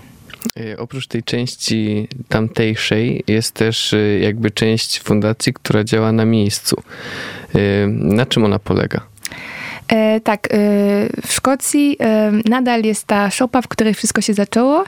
E, 0.57 0.77
oprócz 0.77 1.07
tej 1.07 1.23
części 1.23 2.07
tamtejszej 2.27 3.23
jest 3.27 3.53
też 3.53 3.93
e, 3.93 4.19
jakby 4.19 4.51
część 4.51 4.99
fundacji, 4.99 5.53
która 5.53 5.83
działa 5.83 6.11
na 6.11 6.25
miejscu. 6.25 6.83
E, 7.55 7.87
na 7.87 8.25
czym 8.25 8.45
ona 8.45 8.59
polega? 8.59 9.01
E, 9.89 10.19
tak, 10.19 10.47
e, 10.47 10.57
w 11.27 11.33
Szkocji 11.33 11.97
e, 11.99 12.31
nadal 12.45 12.83
jest 12.83 13.07
ta 13.07 13.29
szopa, 13.29 13.61
w 13.61 13.67
której 13.67 13.93
wszystko 13.93 14.21
się 14.21 14.33
zaczęło. 14.33 14.83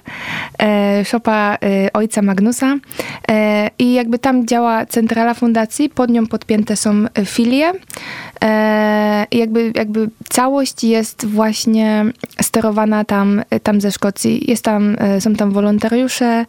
E, 0.59 1.05
szopa 1.05 1.57
e, 1.63 1.93
ojca 1.93 2.21
Magnusa. 2.21 2.77
E, 3.31 3.69
I 3.79 3.93
jakby 3.93 4.19
tam 4.19 4.47
działa 4.47 4.85
centrala 4.85 5.33
fundacji, 5.33 5.89
pod 5.89 6.09
nią 6.09 6.27
podpięte 6.27 6.75
są 6.75 7.05
filie. 7.25 7.71
I 9.31 9.37
jakby, 9.37 9.71
jakby 9.75 10.09
całość 10.29 10.83
jest 10.83 11.25
właśnie 11.25 12.05
sterowana 12.41 13.05
tam, 13.05 13.41
tam 13.63 13.81
ze 13.81 13.91
Szkocji. 13.91 14.49
Jest 14.51 14.63
tam, 14.63 14.97
są 15.19 15.35
tam 15.35 15.51
wolontariusze, 15.51 16.45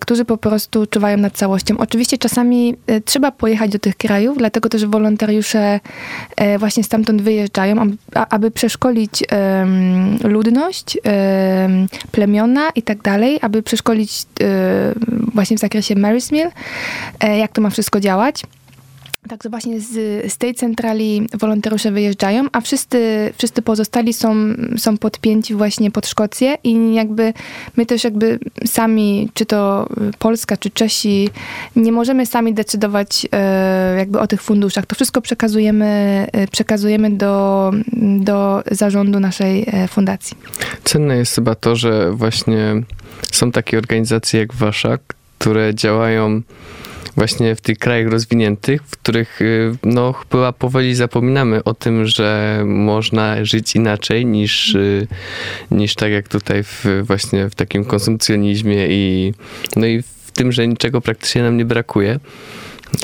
którzy 0.00 0.24
po 0.24 0.36
prostu 0.36 0.86
czuwają 0.86 1.16
nad 1.16 1.32
całością. 1.32 1.78
Oczywiście 1.78 2.18
czasami 2.18 2.74
trzeba 3.04 3.30
pojechać 3.30 3.70
do 3.70 3.78
tych 3.78 3.96
krajów, 3.96 4.38
dlatego 4.38 4.68
też 4.68 4.86
wolontariusze 4.86 5.80
właśnie 6.58 6.84
stamtąd 6.84 7.22
wyjeżdżają, 7.22 7.31
aby 8.30 8.50
przeszkolić 8.50 9.24
ludność, 10.24 10.98
plemiona 12.12 12.70
i 12.74 12.82
tak 12.82 13.02
dalej, 13.02 13.38
aby 13.42 13.62
przeszkolić 13.62 14.24
właśnie 15.34 15.56
w 15.56 15.60
zakresie 15.60 15.94
Mary's 15.94 16.32
Meal, 16.32 16.50
jak 17.38 17.52
to 17.52 17.60
ma 17.60 17.70
wszystko 17.70 18.00
działać. 18.00 18.42
Także 19.28 19.48
właśnie 19.48 19.80
z, 19.80 19.90
z 20.32 20.36
tej 20.36 20.54
centrali 20.54 21.28
wolontariusze 21.38 21.90
wyjeżdżają, 21.90 22.44
a 22.52 22.60
wszyscy, 22.60 23.32
wszyscy 23.38 23.62
pozostali 23.62 24.12
są, 24.12 24.34
są 24.76 24.98
podpięci 24.98 25.54
właśnie 25.54 25.90
pod 25.90 26.06
Szkocję 26.06 26.56
i 26.64 26.94
jakby 26.94 27.32
my 27.76 27.86
też 27.86 28.04
jakby 28.04 28.38
sami, 28.66 29.28
czy 29.34 29.46
to 29.46 29.88
Polska, 30.18 30.56
czy 30.56 30.70
Czesi, 30.70 31.28
nie 31.76 31.92
możemy 31.92 32.26
sami 32.26 32.54
decydować 32.54 33.26
e, 33.32 33.94
jakby 33.98 34.20
o 34.20 34.26
tych 34.26 34.42
funduszach. 34.42 34.86
To 34.86 34.94
wszystko 34.94 35.20
przekazujemy, 35.20 35.86
e, 36.32 36.48
przekazujemy 36.48 37.10
do, 37.10 37.70
do 38.18 38.62
zarządu 38.70 39.20
naszej 39.20 39.64
e, 39.66 39.88
fundacji. 39.88 40.36
Cenne 40.84 41.16
jest 41.16 41.34
chyba 41.34 41.54
to, 41.54 41.76
że 41.76 42.12
właśnie 42.12 42.82
są 43.32 43.52
takie 43.52 43.78
organizacje 43.78 44.40
jak 44.40 44.54
wasza, 44.54 44.98
które 45.38 45.74
działają 45.74 46.42
właśnie 47.16 47.54
w 47.56 47.60
tych 47.60 47.78
krajach 47.78 48.12
rozwiniętych, 48.12 48.82
w 48.82 48.90
których 48.90 49.42
y, 49.42 49.76
no 49.84 50.12
chyba 50.12 50.52
powoli 50.52 50.94
zapominamy 50.94 51.64
o 51.64 51.74
tym, 51.74 52.06
że 52.06 52.62
można 52.66 53.44
żyć 53.44 53.76
inaczej 53.76 54.26
niż, 54.26 54.74
y, 54.74 55.06
niż 55.70 55.94
tak 55.94 56.12
jak 56.12 56.28
tutaj 56.28 56.62
w, 56.62 56.84
właśnie 57.02 57.48
w 57.48 57.54
takim 57.54 57.84
konsumpcjonizmie 57.84 58.86
i 58.90 59.34
no 59.76 59.86
i 59.86 60.02
w 60.02 60.30
tym, 60.32 60.52
że 60.52 60.68
niczego 60.68 61.00
praktycznie 61.00 61.42
nam 61.42 61.56
nie 61.56 61.64
brakuje. 61.64 62.20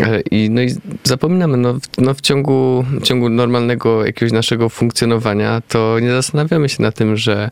E, 0.01 0.21
I, 0.21 0.51
no 0.51 0.63
i 0.63 0.75
zapominamy, 1.05 1.57
no, 1.57 1.79
no 1.99 2.15
w, 2.15 2.21
ciągu, 2.21 2.85
w 3.01 3.03
ciągu 3.03 3.29
normalnego 3.29 4.07
jakiegoś 4.07 4.33
naszego 4.33 4.69
funkcjonowania, 4.69 5.63
to 5.69 5.99
nie 6.01 6.11
zastanawiamy 6.11 6.69
się 6.69 6.83
na 6.83 6.93
tym, 6.93 7.17
że 7.17 7.51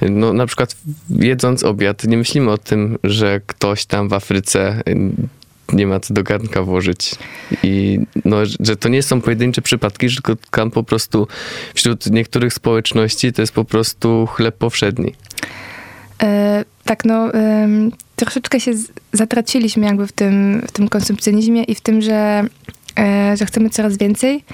no, 0.00 0.32
na 0.32 0.46
przykład 0.46 0.76
jedząc 1.10 1.64
obiad, 1.64 2.04
nie 2.04 2.16
myślimy 2.16 2.50
o 2.50 2.58
tym, 2.58 2.98
że 3.04 3.40
ktoś 3.46 3.86
tam 3.86 4.08
w 4.08 4.12
Afryce 4.12 4.82
nie 5.72 5.86
ma 5.86 6.00
co 6.00 6.14
do 6.14 6.22
garnka 6.22 6.62
włożyć. 6.62 7.14
I 7.62 8.00
no, 8.24 8.36
że 8.60 8.76
to 8.76 8.88
nie 8.88 9.02
są 9.02 9.20
pojedyncze 9.20 9.62
przypadki, 9.62 10.08
że 10.08 10.20
tam 10.50 10.70
po 10.70 10.82
prostu 10.82 11.28
wśród 11.74 12.10
niektórych 12.10 12.54
społeczności 12.54 13.32
to 13.32 13.42
jest 13.42 13.52
po 13.52 13.64
prostu 13.64 14.26
chleb 14.26 14.56
powszedni. 14.56 15.14
E, 16.22 16.64
tak, 16.84 17.04
no 17.04 17.34
e, 17.34 17.68
troszeczkę 18.16 18.60
się 18.60 18.72
zatraciliśmy 19.12 19.86
jakby 19.86 20.06
w 20.06 20.12
tym, 20.12 20.62
w 20.68 20.72
tym 20.72 20.88
konsumpcjonizmie 20.88 21.62
i 21.62 21.74
w 21.74 21.80
tym, 21.80 22.02
że, 22.02 22.44
e, 22.98 23.36
że 23.36 23.46
chcemy 23.46 23.70
coraz 23.70 23.98
więcej. 23.98 24.44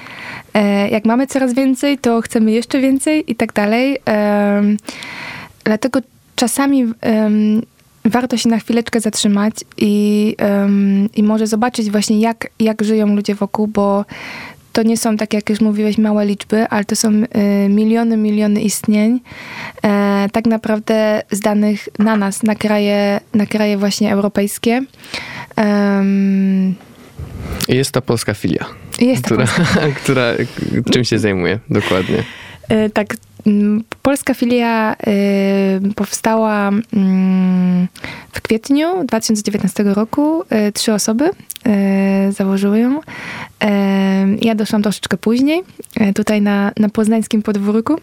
E, 0.54 0.88
jak 0.88 1.04
mamy 1.04 1.26
coraz 1.26 1.54
więcej, 1.54 1.98
to 1.98 2.20
chcemy 2.20 2.52
jeszcze 2.52 2.80
więcej 2.80 3.32
i 3.32 3.34
tak 3.34 3.52
dalej. 3.52 3.98
dlatego 5.64 6.00
czasami 6.36 6.86
warto 8.10 8.36
się 8.36 8.48
na 8.48 8.58
chwileczkę 8.58 9.00
zatrzymać 9.00 9.54
i, 9.76 10.36
um, 10.40 11.08
i 11.16 11.22
może 11.22 11.46
zobaczyć 11.46 11.90
właśnie, 11.90 12.20
jak, 12.20 12.50
jak 12.60 12.84
żyją 12.84 13.16
ludzie 13.16 13.34
wokół, 13.34 13.66
bo 13.66 14.04
to 14.72 14.82
nie 14.82 14.96
są, 14.96 15.16
tak 15.16 15.34
jak 15.34 15.50
już 15.50 15.60
mówiłeś, 15.60 15.98
małe 15.98 16.26
liczby, 16.26 16.68
ale 16.68 16.84
to 16.84 16.96
są 16.96 17.10
y, 17.12 17.26
miliony, 17.68 18.16
miliony 18.16 18.60
istnień. 18.60 19.20
E, 19.84 20.28
tak 20.32 20.46
naprawdę 20.46 21.22
zdanych 21.30 21.88
na 21.98 22.16
nas, 22.16 22.42
na 22.42 22.54
kraje, 22.54 23.20
na 23.34 23.46
kraje 23.46 23.78
właśnie 23.78 24.12
europejskie. 24.12 24.82
Um, 25.56 26.74
jest 27.68 27.92
ta 27.92 28.00
polska 28.00 28.34
filia. 28.34 28.64
Jest 29.00 29.24
która, 29.24 29.46
polska. 29.46 29.80
która 30.02 30.32
czym 30.92 31.04
się 31.04 31.18
zajmuje 31.18 31.58
dokładnie? 31.70 32.24
E, 32.68 32.90
tak, 32.90 33.16
polska 34.08 34.34
filia 34.34 34.96
y, 35.06 35.94
powstała 35.94 36.70
mm, 36.92 37.88
w 38.32 38.40
kwietniu 38.40 39.04
2019 39.04 39.84
roku. 39.84 40.42
Y, 40.42 40.72
trzy 40.72 40.94
osoby 40.94 41.24
y, 41.28 42.32
założyły 42.32 42.78
ją. 42.78 43.00
Ja 44.40 44.54
doszłam 44.54 44.82
troszeczkę 44.82 45.16
później, 45.16 45.62
tutaj 46.14 46.42
na, 46.42 46.72
na 46.76 46.88
poznańskim 46.88 47.42
podwórku. 47.42 47.96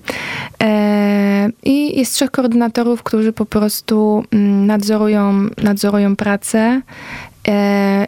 I 1.64 2.00
jest 2.00 2.14
trzech 2.14 2.32
koordynatorów, 2.32 3.04
którzy 3.04 3.34
po 3.34 3.46
prostu 3.46 4.24
mm, 4.32 4.66
nadzorują, 4.66 5.50
nadzorują 5.64 6.16
pracę 6.16 6.82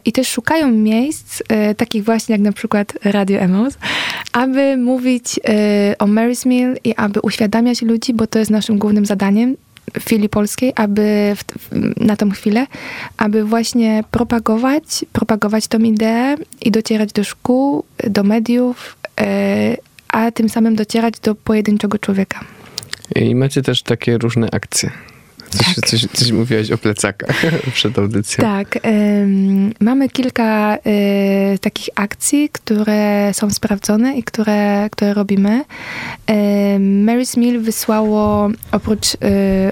i 0.06 0.12
też 0.12 0.28
szukają 0.28 0.72
miejsc, 0.72 1.42
e, 1.50 1.76
takich 1.76 2.04
właśnie 2.04 2.34
jak 2.34 2.42
na 2.42 2.52
przykład 2.52 2.94
Radio 3.04 3.40
Emos, 3.40 3.74
aby 4.34 4.78
mówić 4.78 5.40
e, 5.48 5.96
o 6.00 6.06
Mary's 6.06 6.48
Meal 6.48 6.78
i 6.84 6.96
aby 6.96 7.20
uświadamiać 7.22 7.82
ludzi, 7.82 8.14
bo 8.14 8.28
to 8.28 8.40
jest 8.40 8.52
naszym 8.52 8.78
głównym 8.78 9.06
zadaniem. 9.06 9.56
filii 10.00 10.30
polskiej, 10.30 10.74
aby 10.76 11.36
w, 11.36 11.44
na 12.00 12.16
tą 12.16 12.32
chwilę, 12.32 12.68
aby 13.18 13.44
właśnie 13.44 14.04
propagować, 14.12 15.06
propagować 15.14 15.68
tą 15.68 15.80
ideę 15.80 16.36
i 16.62 16.72
docierać 16.72 17.14
do 17.14 17.24
szkół, 17.24 17.84
do 18.10 18.24
mediów, 18.24 18.98
e, 19.20 19.78
a 20.10 20.32
tym 20.32 20.50
samym 20.50 20.76
docierać 20.76 21.20
do 21.20 21.36
pojedynczego 21.36 22.00
człowieka. 22.00 22.40
I 23.16 23.36
macie 23.36 23.62
też 23.62 23.84
takie 23.84 24.18
różne 24.18 24.48
akcje. 24.52 24.92
Coś, 25.58 25.76
Tak. 25.76 25.86
coś, 25.86 26.06
coś 26.14 26.32
mówiłaś 26.32 26.72
o 26.72 26.78
plecakach 26.78 27.44
przed 27.74 28.00
audycją. 28.00 28.42
Tak, 28.42 28.80
em, 28.82 29.74
mamy 29.80 30.10
kilka 30.10 30.78
e, 30.86 31.58
takich 31.58 31.90
akcji, 31.96 32.50
które 32.50 33.32
są 33.34 33.50
sprawdzone 33.50 34.18
i 34.18 34.24
które, 34.24 34.90
które 34.92 35.14
robimy. 35.14 35.64
Em, 36.28 37.06
Mary's 37.06 37.40
Meal 37.40 37.60
wysłało 37.60 38.50
oprócz, 38.72 39.16
e, 39.16 39.18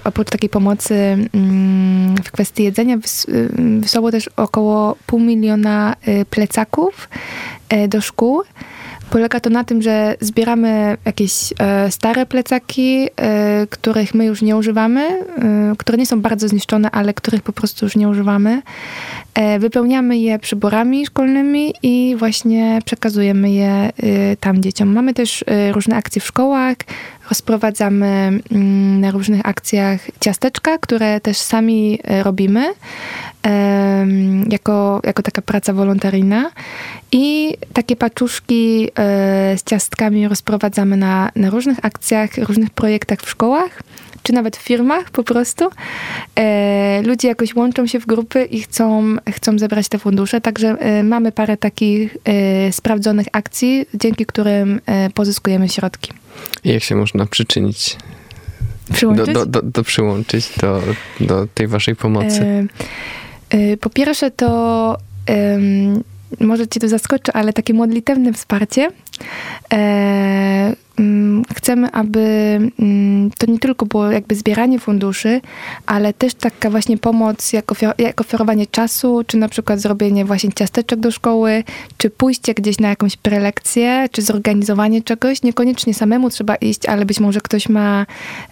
oprócz 0.04 0.30
takiej 0.30 0.50
pomocy 0.50 0.96
mm, 1.34 2.16
w 2.24 2.32
kwestii 2.32 2.64
jedzenia, 2.64 2.98
wys, 2.98 3.26
em, 3.30 3.82
wysłało 3.82 4.12
też 4.12 4.30
około 4.36 4.98
pół 5.06 5.20
miliona 5.20 5.96
e, 6.02 6.26
plecaków 6.26 7.10
e, 7.70 7.88
do 7.88 8.02
szkół. 8.02 8.42
Polega 9.16 9.40
to 9.40 9.50
na 9.50 9.64
tym, 9.64 9.82
że 9.82 10.16
zbieramy 10.20 10.98
jakieś 11.06 11.54
e, 11.60 11.92
stare 11.92 12.26
plecaki, 12.26 13.08
e, 13.18 13.68
których 13.70 14.14
my 14.14 14.26
już 14.26 14.42
nie 14.42 14.58
używamy, 14.58 15.02
e, 15.02 15.24
które 15.78 15.98
nie 15.98 16.06
są 16.06 16.22
bardzo 16.22 16.48
zniszczone, 16.48 16.92
ale 16.92 17.14
których 17.14 17.42
po 17.42 17.54
prostu 17.54 17.86
już 17.86 17.96
nie 17.96 18.10
używamy. 18.10 18.62
Wypełniamy 19.60 20.18
je 20.18 20.40
przyborami 20.40 21.06
szkolnymi 21.06 21.74
i 21.84 22.16
właśnie 22.20 22.80
przekazujemy 22.86 23.52
je 23.52 23.70
e, 23.70 23.92
tam 24.40 24.62
dzieciom. 24.62 24.94
Mamy 24.94 25.14
też 25.14 25.44
e, 25.48 25.72
różne 25.72 25.96
akcje 25.96 26.22
w 26.22 26.26
szkołach, 26.26 26.76
rozprowadzamy 27.30 28.40
mm, 28.52 29.00
na 29.00 29.12
różnych 29.12 29.46
akcjach 29.46 30.00
ciasteczka, 30.20 30.78
które 30.78 31.20
też 31.20 31.38
sami 31.38 32.00
e, 32.04 32.24
robimy 32.24 32.74
jako, 34.50 35.02
jako 35.04 35.22
taka 35.22 35.42
praca 35.42 35.74
wolontaryjna. 35.74 36.52
I 37.12 37.54
takie 37.74 37.96
paczuszki 37.96 38.88
e, 38.88 39.58
z 39.58 39.64
ciastkami 39.64 40.28
rozprowadzamy 40.28 40.98
na, 40.98 41.32
na 41.36 41.50
różnych 41.50 41.86
akcjach, 41.86 42.38
różnych 42.38 42.70
projektach 42.70 43.20
w 43.20 43.30
szkołach, 43.30 43.82
czy 44.24 44.34
nawet 44.34 44.58
w 44.58 44.62
firmach 44.62 45.12
po 45.12 45.24
prostu. 45.24 45.70
E, 46.36 47.02
ludzie 47.02 47.28
jakoś 47.28 47.56
łączą 47.56 47.88
się 47.88 48.00
w 48.00 48.06
grupy 48.06 48.46
i 48.46 48.62
chcą, 48.62 49.16
chcą 49.30 49.60
zebrać 49.60 49.90
te 49.90 50.00
fundusze, 50.00 50.42
także 50.42 50.70
e, 50.70 51.04
mamy 51.04 51.32
parę 51.32 51.58
takich 51.58 52.18
e, 52.26 52.72
sprawdzonych 52.72 53.28
akcji, 53.32 53.86
dzięki 53.94 54.26
którym 54.26 54.82
e, 54.86 55.10
pozyskujemy 55.10 55.70
środki. 55.70 56.25
Jak 56.66 56.84
się 56.84 56.96
można 56.96 57.26
przyczynić, 57.26 57.98
do, 58.90 58.94
Przyłączyć? 58.94 59.34
do, 59.34 59.46
do, 59.46 59.62
do 59.62 59.84
przyłączyć 59.84 60.50
do, 60.62 60.82
do 61.20 61.48
tej 61.54 61.68
waszej 61.68 61.96
pomocy? 61.96 62.42
E, 62.42 62.66
e, 63.50 63.78
Po 63.78 63.90
pierwsze 63.90 64.32
to 64.32 64.98
może 66.40 66.68
cię 66.68 66.80
to 66.80 66.88
zaskoczy, 66.88 67.32
ale 67.34 67.54
takie 67.54 67.74
modlitewne 67.74 68.34
wsparcie. 68.34 68.92
Mm, 71.00 71.44
Chcemy, 71.56 71.92
aby 71.92 72.20
mm, 72.80 73.32
to 73.38 73.52
nie 73.52 73.60
tylko 73.60 73.86
było 73.86 74.12
jakby 74.12 74.36
zbieranie 74.36 74.80
funduszy, 74.80 75.42
ale 75.86 76.14
też 76.14 76.34
taka 76.34 76.70
właśnie 76.70 76.98
pomoc, 76.98 77.54
jak, 77.54 77.66
ofiar- 77.66 77.94
jak 77.98 78.22
czasu, 78.72 79.22
czy 79.28 79.38
na 79.38 79.50
przykład 79.50 79.80
zrobienie 79.80 80.26
właśnie 80.26 80.54
ciasteczek 80.54 81.00
do 81.00 81.12
szkoły, 81.12 81.64
czy 81.98 82.10
pójście 82.10 82.54
gdzieś 82.54 82.80
na 82.80 82.90
jakąś 82.90 83.18
prelekcję, 83.18 84.06
czy 84.12 84.22
zorganizowanie 84.22 85.02
czegoś. 85.02 85.44
Niekoniecznie 85.44 85.94
samemu 85.94 86.30
trzeba 86.30 86.56
iść, 86.56 86.86
ale 86.86 87.06
być 87.06 87.20
może 87.20 87.42
ktoś 87.42 87.70
ma, 87.70 88.06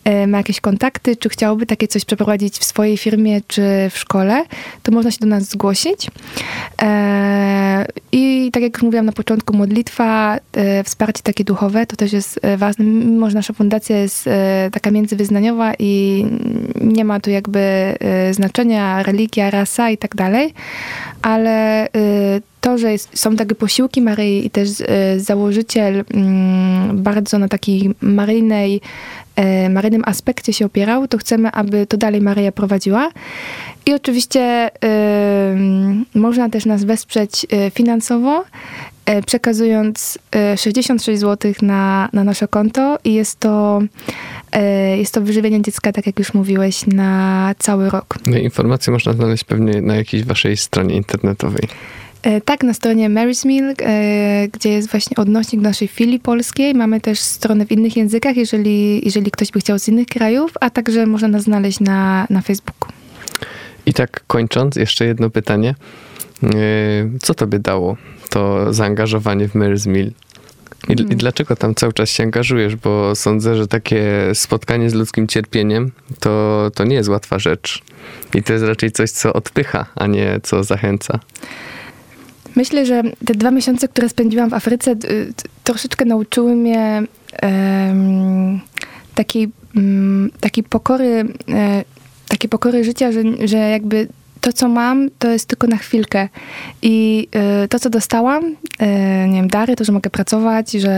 e, 0.04 0.28
ma 0.28 0.38
jakieś 0.38 0.62
kontakty, 0.62 1.16
czy 1.16 1.30
chciałby 1.30 1.66
takie 1.66 1.88
coś 1.88 2.06
przeprowadzić 2.06 2.58
w 2.58 2.64
swojej 2.64 2.98
firmie, 2.98 3.42
czy 3.48 3.62
w 3.92 3.98
szkole, 3.98 4.44
to 4.84 4.92
można 4.92 5.12
się 5.12 5.20
do 5.20 5.28
nas 5.28 5.44
zgłosić. 5.44 6.08
E, 6.82 7.86
I 8.12 8.50
tak 8.54 8.64
jak 8.64 8.74
już 8.74 8.84
mówiłam 8.84 9.06
na 9.06 9.12
początku, 9.12 9.58
modlitwa, 9.58 10.38
e, 10.54 10.84
wsparcie 10.84 11.24
takie 11.24 11.44
duchowe, 11.44 11.86
to 11.86 11.96
też 11.96 12.14
jest 12.14 12.33
e, 12.42 12.58
ważne. 12.58 12.86
Mimo, 12.86 13.30
że 13.30 13.36
nasza 13.36 13.54
fundacja 13.54 13.98
jest 13.98 14.28
e, 14.28 14.70
taka 14.72 14.92
międzywyznaniowa 14.92 15.74
i 15.80 16.26
nie 16.82 17.06
ma 17.06 17.20
tu 17.20 17.30
jakby 17.30 17.60
e, 17.60 18.34
znaczenia 18.34 19.04
religia, 19.04 19.50
rasa 19.50 19.90
i 19.90 19.98
tak 19.98 20.16
dalej, 20.16 20.54
ale 21.22 21.88
to, 22.62 22.78
że 22.78 22.92
jest, 22.92 23.20
są 23.20 23.36
takie 23.36 23.56
posiłki 23.56 24.02
Maryi 24.02 24.46
i 24.46 24.50
też 24.50 24.70
założyciel 25.18 26.04
mm, 26.14 27.04
bardzo 27.04 27.40
na 27.40 27.48
takiej 27.48 27.92
maryjnej, 28.02 28.82
maryjnym 29.70 30.04
aspekcie 30.06 30.54
się 30.54 30.66
opierał, 30.66 31.08
to 31.08 31.18
chcemy, 31.18 31.52
aby 31.52 31.88
to 31.88 31.98
dalej 31.98 32.22
Maryja 32.22 32.52
prowadziła. 32.52 33.10
I 33.86 33.94
oczywiście 33.94 34.72
można 36.16 36.50
też 36.50 36.66
nas 36.66 36.84
wesprzeć 36.84 37.46
finansowo, 37.74 38.44
przekazując 39.26 40.20
y, 40.54 40.58
66 40.58 41.22
zł 41.22 41.54
na, 41.62 42.10
na 42.14 42.24
nasze 42.24 42.48
konto 42.48 42.98
i 43.04 43.14
jest 43.14 43.40
to, 43.40 43.82
y, 44.56 44.98
jest 44.98 45.14
to 45.14 45.22
wyżywienie 45.22 45.62
dziecka, 45.62 45.92
tak 45.92 46.06
jak 46.06 46.20
już 46.20 46.34
mówiłeś, 46.34 46.88
na 46.88 47.56
cały 47.60 47.90
rok. 47.90 48.18
No 48.26 48.38
informacje 48.38 48.94
można 48.94 49.14
znaleźć 49.14 49.44
pewnie 49.44 49.82
na 49.82 49.96
jakiejś 49.96 50.24
waszej 50.24 50.58
stronie 50.58 50.96
internetowej. 50.96 51.68
E, 52.24 52.42
Tak, 52.42 52.64
na 52.64 52.74
stronie 52.74 53.10
Mary's 53.10 53.46
Meal, 53.48 53.76
e, 53.82 54.48
gdzie 54.48 54.70
jest 54.70 54.92
właśnie 54.92 55.18
odnośnik 55.18 55.62
naszej 55.62 55.88
filii 55.88 56.20
polskiej. 56.20 56.74
Mamy 56.74 57.02
też 57.02 57.20
stronę 57.20 57.66
w 57.66 57.72
innych 57.72 57.98
językach, 57.98 58.38
jeżeli, 58.38 59.06
jeżeli 59.06 59.32
ktoś 59.32 59.52
by 59.52 59.60
chciał 59.60 59.80
z 59.80 59.88
innych 59.88 60.08
krajów, 60.08 60.52
a 60.62 60.70
także 60.70 61.06
można 61.06 61.28
nas 61.28 61.44
znaleźć 61.44 61.80
na, 61.80 62.28
na 62.30 62.42
Facebooku. 62.42 62.90
I 63.86 63.94
tak 63.94 64.24
kończąc, 64.28 64.76
jeszcze 64.76 65.06
jedno 65.06 65.30
pytanie. 65.30 65.76
Co 67.22 67.34
tobie 67.34 67.60
dało 67.60 67.98
to 68.34 68.74
zaangażowanie 68.74 69.48
w 69.48 69.56
Mary's 69.56 69.88
Mill? 69.88 70.12
I, 70.88 70.92
Mhm. 70.92 71.12
I 71.12 71.16
dlaczego 71.16 71.56
tam 71.56 71.76
cały 71.76 71.94
czas 71.94 72.10
się 72.10 72.24
angażujesz? 72.24 72.76
Bo 72.76 73.16
sądzę, 73.16 73.56
że 73.56 73.68
takie 73.68 74.04
spotkanie 74.34 74.90
z 74.90 74.94
ludzkim 74.94 75.28
cierpieniem 75.28 75.92
to, 76.20 76.72
to 76.76 76.84
nie 76.84 76.96
jest 76.96 77.10
łatwa 77.10 77.40
rzecz. 77.40 77.82
I 78.34 78.44
to 78.44 78.54
jest 78.54 78.66
raczej 78.66 78.92
coś, 78.92 79.12
co 79.12 79.34
odpycha, 79.34 79.86
a 79.96 80.08
nie 80.08 80.40
co 80.44 80.64
zachęca. 80.64 81.20
Myślę, 82.56 82.86
że 82.86 83.04
te 83.26 83.34
dwa 83.34 83.52
miesiące, 83.52 83.88
które 83.88 84.10
spędziłam 84.10 84.50
w 84.50 84.54
Afryce, 84.54 84.92
y, 84.92 85.34
troszeczkę 85.64 86.06
nauczyły 86.06 86.56
mnie 86.56 87.04
em, 87.32 88.60
takiej, 89.16 89.50
mm, 89.76 90.32
takiej 90.40 90.64
pokory, 90.64 91.26
e, 91.50 91.84
takiej 92.28 92.50
pokory 92.50 92.84
życia, 92.84 93.12
że, 93.12 93.22
że 93.46 93.58
jakby 93.58 94.08
to, 94.44 94.54
co 94.54 94.68
mam, 94.68 95.10
to 95.20 95.28
jest 95.30 95.48
tylko 95.48 95.68
na 95.68 95.78
chwilkę. 95.78 96.30
I 96.82 97.28
e, 97.32 97.68
to, 97.68 97.80
co 97.80 97.90
dostałam, 97.90 98.56
e, 98.80 99.28
nie 99.28 99.36
wiem, 99.36 99.48
dary, 99.48 99.76
to, 99.76 99.84
że 99.84 99.92
mogę 99.92 100.10
pracować, 100.10 100.72
że, 100.72 100.92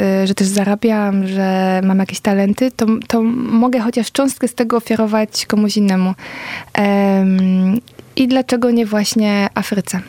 e, 0.00 0.26
że 0.26 0.34
też 0.34 0.46
zarabiam, 0.46 1.26
że 1.26 1.80
mam 1.84 1.98
jakieś 1.98 2.20
talenty, 2.20 2.70
to, 2.70 2.86
to 3.06 3.22
mogę 3.62 3.80
chociaż 3.80 4.12
cząstkę 4.12 4.48
z 4.48 4.54
tego 4.54 4.76
ofiarować 4.76 5.46
komuś 5.46 5.76
innemu. 5.76 6.14
Em, 6.74 7.80
I 8.16 8.28
dlaczego 8.28 8.70
nie 8.70 8.86
właśnie 8.86 9.48
Afryce? 9.54 10.00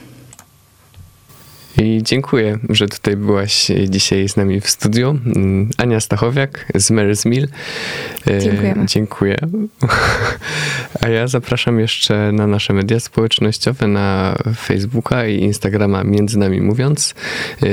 I 1.77 1.99
dziękuję, 2.03 2.57
że 2.69 2.87
tutaj 2.87 3.15
byłaś 3.17 3.67
dzisiaj 3.89 4.29
z 4.29 4.37
nami 4.37 4.61
w 4.61 4.69
studiu. 4.69 5.09
Mm, 5.35 5.69
Ania 5.77 5.99
Stachowiak 5.99 6.65
z 6.75 6.91
Mary's 6.91 7.29
Mill. 7.29 7.47
E, 8.27 8.39
Dziękujemy. 8.39 8.85
Dziękuję. 8.85 9.37
A 11.01 11.09
ja 11.09 11.27
zapraszam 11.27 11.79
jeszcze 11.79 12.31
na 12.31 12.47
nasze 12.47 12.73
media 12.73 12.99
społecznościowe, 12.99 13.87
na 13.87 14.35
Facebooka 14.57 15.25
i 15.27 15.39
Instagrama 15.39 16.03
Między 16.03 16.39
Nami 16.39 16.61
Mówiąc. 16.61 17.15
E, 17.63 17.67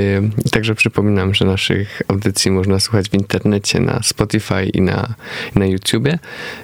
także 0.51 0.75
przypominam, 0.75 1.33
że 1.33 1.45
naszych 1.45 2.01
audycji 2.07 2.51
można 2.51 2.79
słuchać 2.79 3.09
w 3.09 3.13
internecie, 3.13 3.79
na 3.79 3.99
Spotify 4.03 4.65
i 4.65 4.81
na, 4.81 5.15
na 5.55 5.65
YouTubie. 5.65 6.19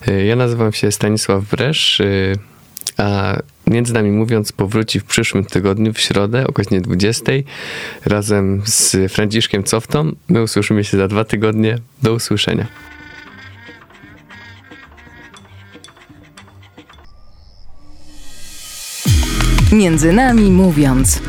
E, 0.07 0.25
Ja 0.25 0.35
nazywam 0.35 0.73
się 0.73 0.91
Stanisław 0.91 1.43
Bresz. 1.43 2.01
e, 2.01 2.05
a 2.97 3.37
między 3.67 3.93
nami 3.93 4.11
mówiąc, 4.11 4.51
powróci 4.51 4.99
w 4.99 5.03
przyszłym 5.03 5.45
tygodniu, 5.45 5.93
w 5.93 5.99
środę 5.99 6.47
o 6.47 6.51
godzinie 6.51 6.81
20 6.81 7.31
razem 8.05 8.61
z 8.65 9.11
Franciszkiem 9.11 9.63
Coftą. 9.63 10.11
My 10.27 10.43
usłyszymy 10.43 10.83
się 10.83 10.97
za 10.97 11.07
dwa 11.07 11.23
tygodnie. 11.23 11.77
Do 12.03 12.13
usłyszenia. 12.13 12.67
Między 19.71 20.13
nami 20.13 20.51
mówiąc. 20.51 21.21